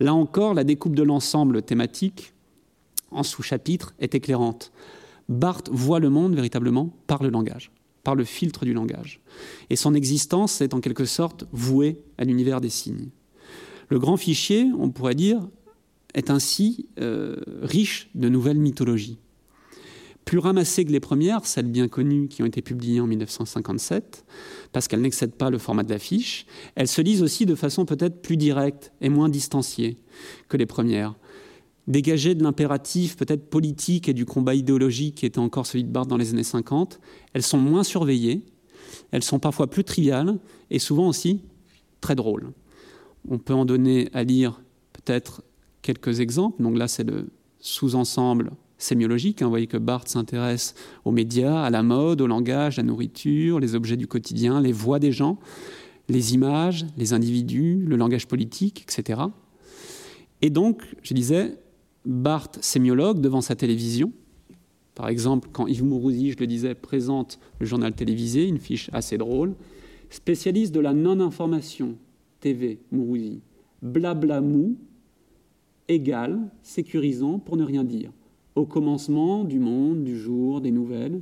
[0.01, 2.34] Là encore, la découpe de l'ensemble thématique
[3.12, 4.72] en sous-chapitre est éclairante.
[5.30, 7.72] Barthes voit le monde véritablement par le langage,
[8.03, 9.22] par le filtre du langage.
[9.70, 13.09] Et son existence est en quelque sorte vouée à l'univers des signes.
[13.89, 15.47] Le grand fichier, on pourrait dire,
[16.14, 19.20] est ainsi euh, riche de nouvelles mythologies.
[20.26, 24.24] Plus ramassées que les premières, celles bien connues qui ont été publiées en 1957,
[24.72, 26.45] parce qu'elles n'excèdent pas le format de l'affiche,
[26.76, 29.97] elles se lisent aussi de façon peut-être plus directe et moins distanciée
[30.47, 31.16] que les premières
[31.88, 36.09] dégagées de l'impératif peut-être politique et du combat idéologique qui était encore celui de Barthes
[36.09, 36.99] dans les années 50,
[37.34, 38.43] elles sont moins surveillées,
[39.11, 40.38] elles sont parfois plus triviales
[40.69, 41.41] et souvent aussi
[41.99, 42.51] très drôles.
[43.27, 44.61] On peut en donner à lire
[44.93, 45.43] peut-être
[45.82, 46.61] quelques exemples.
[46.61, 47.29] Donc là, c'est le
[47.59, 49.41] sous-ensemble sémiologique.
[49.41, 49.45] Hein.
[49.45, 50.73] Vous voyez que Barthes s'intéresse
[51.05, 54.71] aux médias, à la mode, au langage, à la nourriture, les objets du quotidien, les
[54.71, 55.38] voix des gens,
[56.09, 59.21] les images, les individus, le langage politique, etc.
[60.41, 61.57] Et donc, je disais,
[62.05, 64.11] Barthes, sémiologue, devant sa télévision.
[64.95, 69.17] Par exemple, quand Yves Mourouzi, je le disais, présente le journal télévisé, une fiche assez
[69.17, 69.55] drôle.
[70.09, 71.95] Spécialiste de la non-information,
[72.39, 73.41] TV, Mourouzi.
[73.83, 74.77] Blabla mou,
[75.87, 78.11] égal, sécurisant, pour ne rien dire.
[78.55, 81.21] Au commencement du monde, du jour, des nouvelles.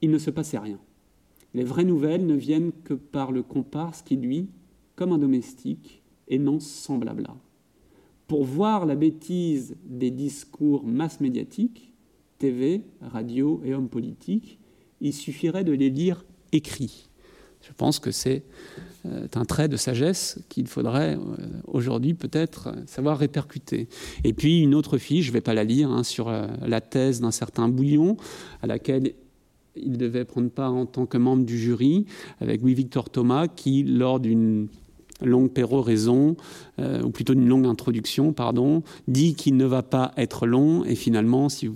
[0.00, 0.78] il ne se passait rien.
[1.54, 4.48] Les vraies nouvelles ne viennent que par le comparse qui, lui,
[4.96, 7.36] comme un domestique, énonce sans blabla.
[8.32, 11.92] Pour voir la bêtise des discours mass médiatiques,
[12.38, 14.58] TV, radio et hommes politiques,
[15.02, 17.10] il suffirait de les lire écrits.
[17.60, 18.42] Je pense que c'est
[19.04, 23.86] euh, un trait de sagesse qu'il faudrait euh, aujourd'hui peut-être savoir répercuter.
[24.24, 26.80] Et puis une autre fiche, je ne vais pas la lire, hein, sur euh, la
[26.80, 28.16] thèse d'un certain Bouillon,
[28.62, 29.12] à laquelle
[29.76, 32.06] il devait prendre part en tant que membre du jury,
[32.40, 34.68] avec Louis-Victor Thomas, qui, lors d'une
[35.24, 36.36] longue péroraison,
[36.78, 40.84] euh, ou plutôt d'une longue introduction, pardon, dit qu'il ne va pas être long.
[40.84, 41.70] Et finalement, si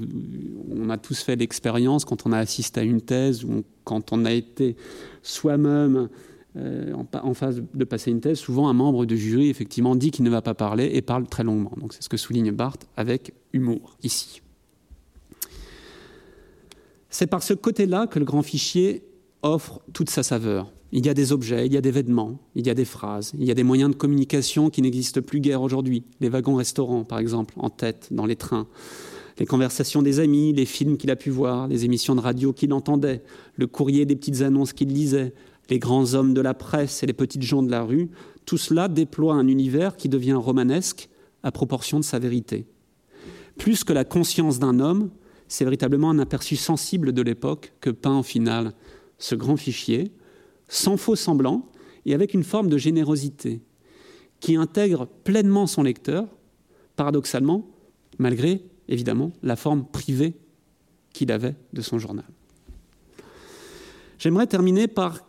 [0.70, 4.24] on a tous fait l'expérience quand on a assisté à une thèse ou quand on
[4.24, 4.76] a été
[5.22, 6.08] soi-même
[6.56, 10.24] euh, en, phase de passer une thèse, souvent un membre de jury effectivement dit qu'il
[10.24, 11.72] ne va pas parler et parle très longuement.
[11.76, 14.40] Donc c'est ce que souligne Barthes avec humour ici.
[17.10, 19.04] C'est par ce côté-là que le grand fichier
[19.42, 20.72] offre toute sa saveur.
[20.96, 23.34] Il y a des objets, il y a des vêtements, il y a des phrases,
[23.38, 26.04] il y a des moyens de communication qui n'existent plus guère aujourd'hui.
[26.20, 28.66] Les wagons-restaurants, par exemple, en tête, dans les trains.
[29.38, 32.72] Les conversations des amis, les films qu'il a pu voir, les émissions de radio qu'il
[32.72, 33.22] entendait,
[33.56, 35.34] le courrier des petites annonces qu'il lisait,
[35.68, 38.08] les grands hommes de la presse et les petites gens de la rue,
[38.46, 41.10] tout cela déploie un univers qui devient romanesque
[41.42, 42.64] à proportion de sa vérité.
[43.58, 45.10] Plus que la conscience d'un homme,
[45.46, 48.72] c'est véritablement un aperçu sensible de l'époque que peint au final
[49.18, 50.10] ce grand fichier,
[50.68, 51.68] sans faux semblant
[52.04, 53.60] et avec une forme de générosité
[54.40, 56.26] qui intègre pleinement son lecteur,
[56.94, 57.66] paradoxalement,
[58.18, 60.34] malgré évidemment la forme privée
[61.12, 62.26] qu'il avait de son journal.
[64.18, 65.20] J'aimerais terminer par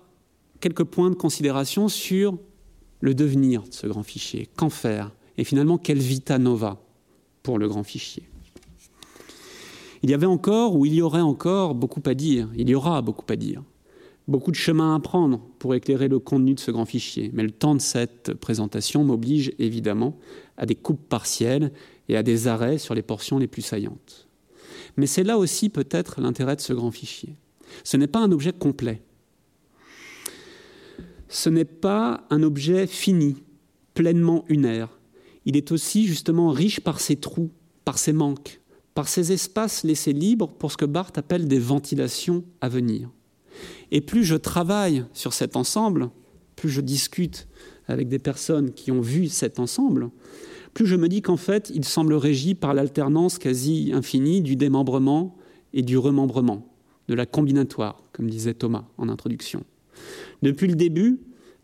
[0.59, 2.37] quelques points de considération sur
[3.01, 4.47] le devenir de ce grand fichier.
[4.55, 6.81] Qu'en faire Et finalement, quelle vita nova
[7.43, 8.23] pour le grand fichier?
[10.03, 12.49] Il y avait encore, ou il y aurait encore, beaucoup à dire.
[12.55, 13.63] Il y aura beaucoup à dire
[14.27, 17.51] beaucoup de chemin à prendre pour éclairer le contenu de ce grand fichier, mais le
[17.51, 20.17] temps de cette présentation m'oblige évidemment
[20.57, 21.71] à des coupes partielles
[22.09, 24.27] et à des arrêts sur les portions les plus saillantes.
[24.97, 27.35] Mais c'est là aussi peut-être l'intérêt de ce grand fichier.
[27.83, 29.01] Ce n'est pas un objet complet.
[31.29, 33.35] Ce n'est pas un objet fini,
[33.93, 34.97] pleinement unaire.
[35.45, 37.51] Il est aussi justement riche par ses trous,
[37.85, 38.59] par ses manques,
[38.93, 43.09] par ses espaces laissés libres pour ce que Barthes appelle des ventilations à venir.
[43.91, 46.09] Et plus je travaille sur cet ensemble,
[46.55, 47.47] plus je discute
[47.87, 50.09] avec des personnes qui ont vu cet ensemble,
[50.73, 55.35] plus je me dis qu'en fait, il semble régi par l'alternance quasi infinie du démembrement
[55.73, 56.71] et du remembrement,
[57.07, 59.63] de la combinatoire, comme disait Thomas en introduction.
[60.43, 61.19] Depuis le début,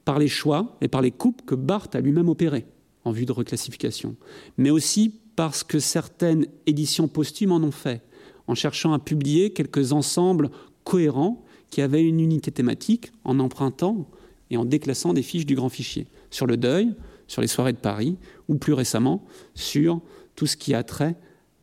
[0.05, 2.65] par les choix et par les coupes que Barthes a lui-même opérées
[3.05, 4.15] en vue de reclassification,
[4.57, 8.01] mais aussi parce que certaines éditions posthumes en ont fait,
[8.47, 10.49] en cherchant à publier quelques ensembles
[10.83, 14.07] cohérents qui avait une unité thématique en empruntant
[14.51, 16.93] et en déclassant des fiches du grand fichier sur le deuil,
[17.25, 18.15] sur les soirées de Paris,
[18.47, 19.99] ou plus récemment sur
[20.35, 21.15] tout ce qui a trait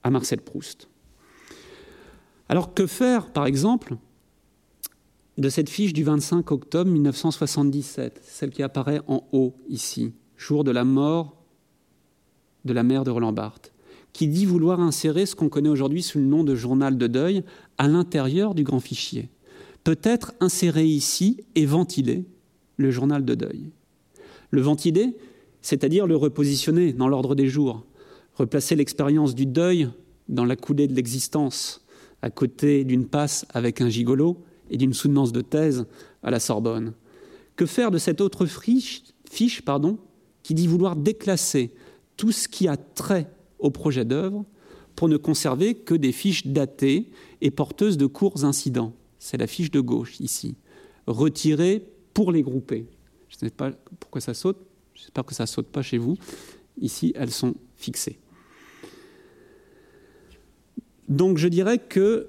[0.03, 0.89] à Marcel Proust.
[2.49, 3.99] Alors que faire, par exemple,
[5.39, 10.73] de cette fiche du 25 octobre 1977, celle qui apparaît en haut ici, jour de
[10.73, 11.37] la mort
[12.65, 13.73] de la mère de Roland Barthes,
[14.13, 17.45] qui dit vouloir insérer ce qu'on connaît aujourd'hui sous le nom de journal de deuil
[17.79, 19.29] à l'intérieur du grand fichier?
[19.85, 22.25] Peut-être insérer ici et ventiler
[22.77, 23.71] le journal de deuil.
[24.51, 25.17] Le ventiler,
[25.63, 27.85] c'est-à-dire le repositionner dans l'ordre des jours,
[28.35, 29.91] replacer l'expérience du deuil
[30.29, 31.85] dans la coulée de l'existence,
[32.23, 35.87] à côté d'une passe avec un gigolo et d'une soutenance de thèse
[36.23, 36.95] à la Sorbonne.
[37.57, 39.99] Que faire de cette autre fiche pardon,
[40.43, 41.73] qui dit vouloir déclasser
[42.17, 44.45] tout ce qui a trait au projet d'œuvre
[44.97, 47.11] pour ne conserver que des fiches datées
[47.41, 48.95] et porteuses de courts incidents?
[49.21, 50.57] C'est la fiche de gauche ici,
[51.07, 52.87] retirée pour les grouper.
[53.29, 54.59] Je ne sais pas pourquoi ça saute,
[54.95, 56.17] j'espère que ça ne saute pas chez vous.
[56.81, 58.19] Ici, elles sont fixées.
[61.09, 62.29] Donc je dirais que,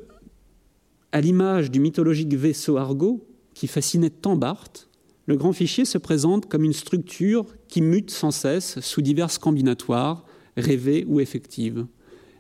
[1.11, 4.89] à l'image du mythologique vaisseau Argo, qui fascinait tant Barthes,
[5.27, 10.26] le grand fichier se présente comme une structure qui mute sans cesse sous diverses combinatoires,
[10.57, 11.85] rêvées ou effectives,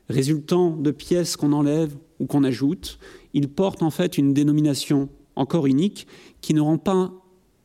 [0.09, 2.99] résultant de pièces qu'on enlève ou qu'on ajoute,
[3.33, 6.07] il porte en fait une dénomination encore unique
[6.41, 7.13] qui ne rend pas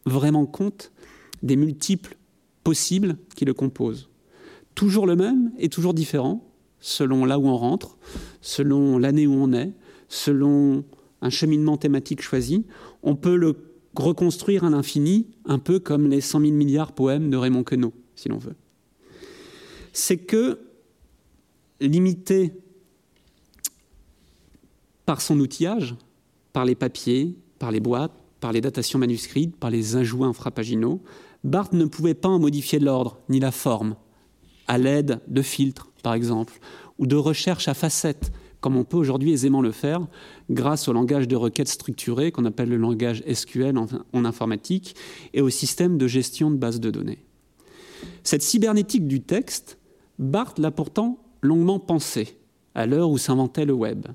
[0.04, 0.92] vraiment compte
[1.42, 2.16] des multiples
[2.64, 4.08] possibles qui le composent.
[4.74, 6.44] Toujours le même et toujours différent,
[6.80, 7.96] selon là où on rentre,
[8.40, 9.72] selon l'année où on est,
[10.08, 10.84] selon
[11.22, 12.64] un cheminement thématique choisi,
[13.02, 13.56] on peut le
[13.96, 18.28] reconstruire à l'infini, un peu comme les 100 000 milliards poèmes de Raymond Queneau, si
[18.28, 18.54] l'on veut.
[19.92, 20.60] C'est que
[21.80, 22.52] limité
[25.06, 25.94] par son outillage,
[26.52, 31.00] par les papiers, par les boîtes, par les datations manuscrites, par les ajouts infrapaginaux,
[31.44, 33.94] Barthes ne pouvait pas en modifier l'ordre ni la forme,
[34.66, 36.58] à l'aide de filtres, par exemple,
[36.98, 40.06] ou de recherches à facettes, comme on peut aujourd'hui aisément le faire
[40.50, 44.96] grâce au langage de requête structuré qu'on appelle le langage SQL en, informatique
[45.34, 47.24] et au système de gestion de bases de données.
[48.24, 49.78] Cette cybernétique du texte,
[50.18, 52.38] Barthes l'a pourtant longuement pensée
[52.74, 54.06] à l'heure où s'inventait le web.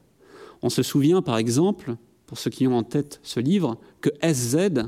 [0.61, 4.85] On se souvient par exemple, pour ceux qui ont en tête ce livre, que SZ,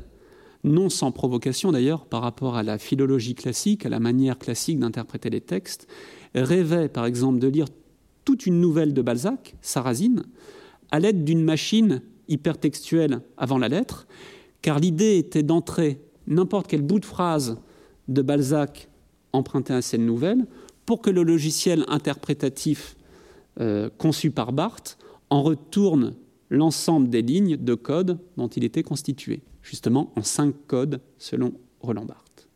[0.64, 5.30] non sans provocation d'ailleurs par rapport à la philologie classique, à la manière classique d'interpréter
[5.30, 5.88] les textes,
[6.36, 7.68] rêvait par exemple de lire
[8.26, 10.24] toute une nouvelle de Balzac, Sarrazine,
[10.92, 14.08] à l'aide d'une machine hypertextuelle avant la lettre,
[14.62, 17.58] car l'idée était d'entrer n'importe quel bout de phrase
[18.08, 18.88] de Balzac
[19.34, 20.46] emprunté à cette nouvelle
[20.86, 22.96] pour que le logiciel interprétatif
[23.60, 24.98] euh, conçu par Barthes
[25.34, 26.14] en retourne
[26.52, 32.06] l'ensemble des lignes de code dont il était constitué, justement en cinq codes selon Roland
[32.06, 32.48] Barthes.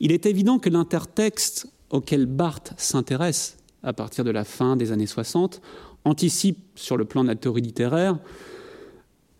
[0.00, 5.06] Il est évident que l'intertexte auquel Barthes s'intéresse à partir de la fin des années
[5.06, 5.60] 60,
[6.06, 8.18] anticipe sur le plan de la théorie littéraire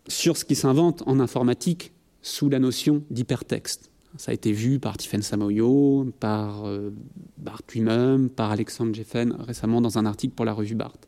[0.07, 3.89] sur ce qui s'invente en informatique sous la notion d'hypertexte.
[4.17, 6.93] Ça a été vu par Tiffen Samoyo, par euh,
[7.39, 11.07] Barthes lui-même, par Alexandre Jeffen récemment dans un article pour la revue Barthes.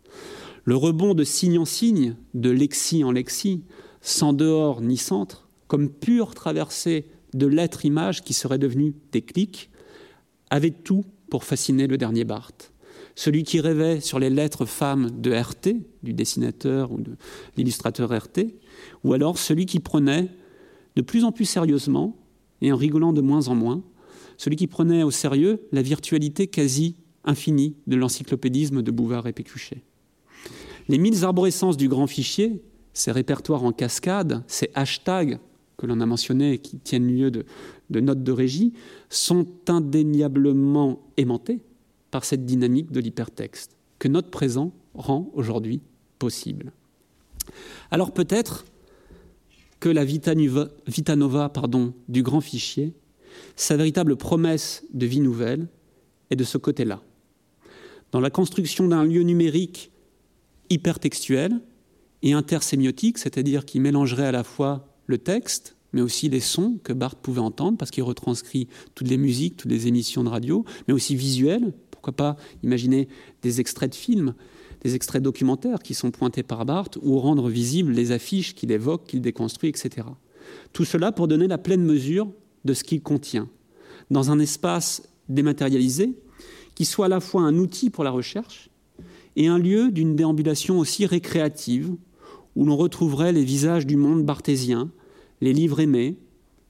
[0.68, 3.64] Le rebond de signe en signe, de lexie en lexie,
[4.02, 9.23] sans dehors ni centre, comme pure traversée de lettres-images qui seraient devenues des
[10.49, 12.73] avait tout pour fasciner le dernier Barthes
[13.15, 17.15] celui qui rêvait sur les lettres femmes de RT, du dessinateur ou de
[17.57, 18.53] l'illustrateur RT,
[19.03, 20.30] ou alors celui qui prenait
[20.95, 22.15] de plus en plus sérieusement,
[22.61, 23.81] et en rigolant de moins en moins,
[24.38, 29.81] celui qui prenait au sérieux la virtualité quasi infinie de l'encyclopédisme de Bouvard et Pécuchet.
[30.88, 32.61] Les mille arborescences du grand fichier,
[32.93, 35.39] ces répertoires en cascade, ces hashtags
[35.77, 37.45] que l'on a mentionnés et qui tiennent lieu de,
[37.99, 38.73] notes de régie,
[39.09, 41.61] sont indéniablement aimantés
[42.09, 45.81] par cette dynamique de l'hypertexte que notre présent rend aujourd'hui
[46.19, 46.72] possible.
[47.91, 48.65] Alors peut-être
[49.80, 52.93] que la Vitanova, pardon, du grand fichier,
[53.55, 55.68] sa véritable promesse de vie nouvelle,
[56.31, 57.01] est de ce côté-là.
[58.11, 59.91] Dans la construction d'un lieu numérique
[60.69, 61.61] hypertextuel
[62.23, 66.94] et intersémiotique, c'est-à-dire qui mélangerait à la fois le texte, mais aussi les sons que
[66.94, 70.94] Barthes pouvait entendre, parce qu'il retranscrit toutes les musiques, toutes les émissions de radio, mais
[70.94, 73.07] aussi visuels, pourquoi pas imaginer
[73.41, 74.34] des extraits de films,
[74.81, 79.06] des extraits documentaires qui sont pointés par Barthes ou rendre visibles les affiches qu'il évoque,
[79.06, 80.07] qu'il déconstruit, etc.
[80.73, 82.31] Tout cela pour donner la pleine mesure
[82.65, 83.49] de ce qu'il contient,
[84.11, 86.14] dans un espace dématérialisé
[86.76, 88.69] qui soit à la fois un outil pour la recherche
[89.38, 91.95] et un lieu d'une déambulation aussi récréative,
[92.55, 94.89] où l'on retrouverait les visages du monde barthésien,
[95.41, 96.18] les livres aimés,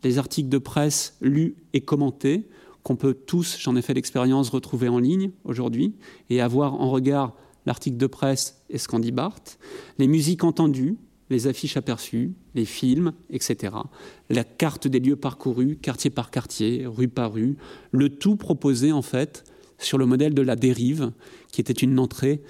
[0.03, 2.44] les articles de presse lus et commentés,
[2.84, 5.95] qu'on peut tous, j'en ai fait l'expérience, retrouver en ligne aujourd'hui
[6.30, 7.34] et avoir en regard
[7.65, 9.57] l'article de presse et ce qu'en dit Barthes,
[9.98, 10.98] les musiques entendues,
[11.30, 13.76] les affiches aperçues, les films, etc.
[14.30, 17.57] La carte des lieux parcourus, quartier par quartier, rue par rue,
[17.91, 19.45] le tout proposé en fait
[19.78, 21.12] sur le modèle de la dérive,
[21.52, 22.41] qui était une entrée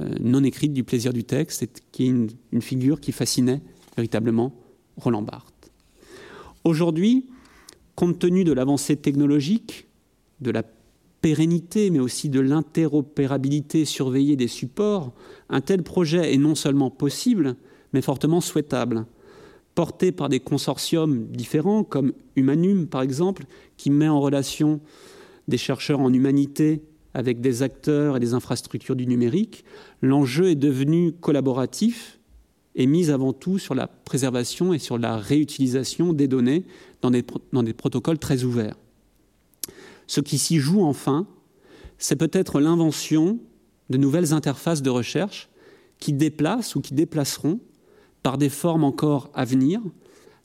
[0.00, 3.60] euh, non écrite du plaisir du texte, et qui est une, une figure qui fascinait
[3.96, 4.54] véritablement
[4.96, 5.70] Roland Barthes.
[6.64, 7.26] Aujourd'hui,
[7.94, 9.86] compte tenu de l'avancée technologique,
[10.40, 10.62] de la
[11.20, 15.12] pérennité, mais aussi de l'interopérabilité surveillée des supports,
[15.48, 17.56] un tel projet est non seulement possible,
[17.92, 19.06] mais fortement souhaitable.
[19.74, 23.44] Porté par des consortiums différents, comme Humanum par exemple,
[23.76, 24.80] qui met en relation
[25.48, 26.82] des chercheurs en humanité
[27.14, 29.64] avec des acteurs et des infrastructures du numérique,
[30.00, 32.18] l'enjeu est devenu collaboratif
[32.74, 36.64] et mise avant tout sur la préservation et sur la réutilisation des données
[37.02, 38.76] dans des, dans des protocoles très ouverts.
[40.06, 41.26] Ce qui s'y joue enfin,
[41.98, 43.38] c'est peut-être l'invention
[43.90, 45.50] de nouvelles interfaces de recherche
[45.98, 47.60] qui déplacent ou qui déplaceront,
[48.22, 49.80] par des formes encore à venir,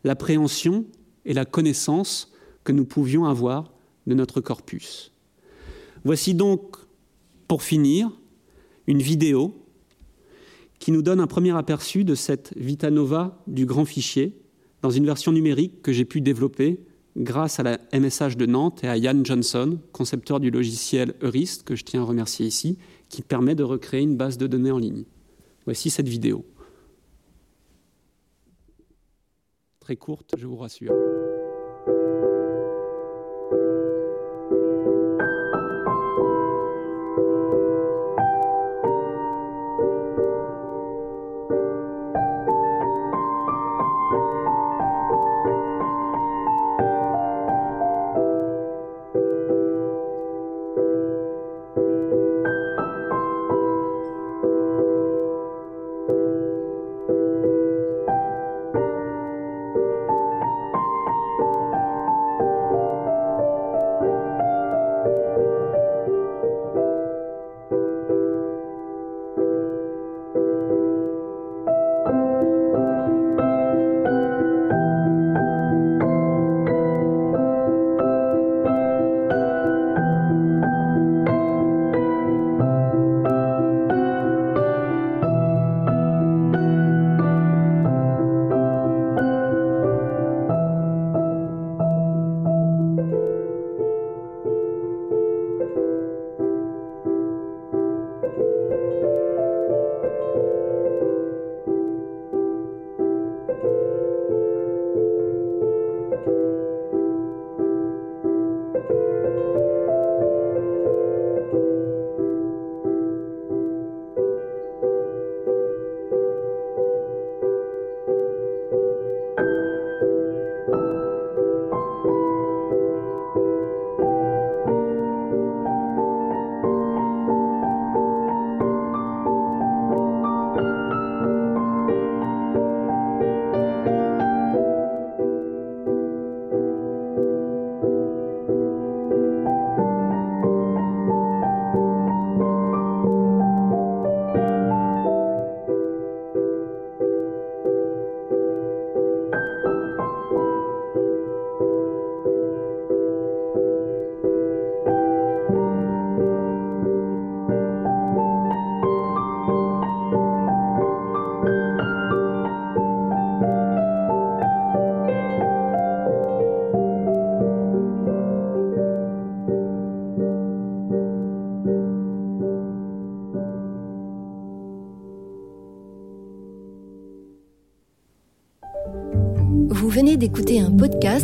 [0.03, 0.85] l'appréhension
[1.25, 2.31] et la connaissance
[2.63, 3.71] que nous pouvions avoir
[4.07, 5.11] de notre corpus.
[6.03, 6.77] Voici donc,
[7.47, 8.09] pour finir,
[8.87, 9.53] une vidéo
[10.79, 14.33] qui nous donne un premier aperçu de cette Vitanova du grand fichier
[14.81, 16.79] dans une version numérique que j'ai pu développer
[17.17, 21.75] grâce à la MSH de Nantes et à Ian Johnson, concepteur du logiciel Eurist, que
[21.75, 22.77] je tiens à remercier ici,
[23.09, 25.03] qui permet de recréer une base de données en ligne.
[25.65, 26.45] Voici cette vidéo.
[29.79, 31.16] Très courte, je vous rassure.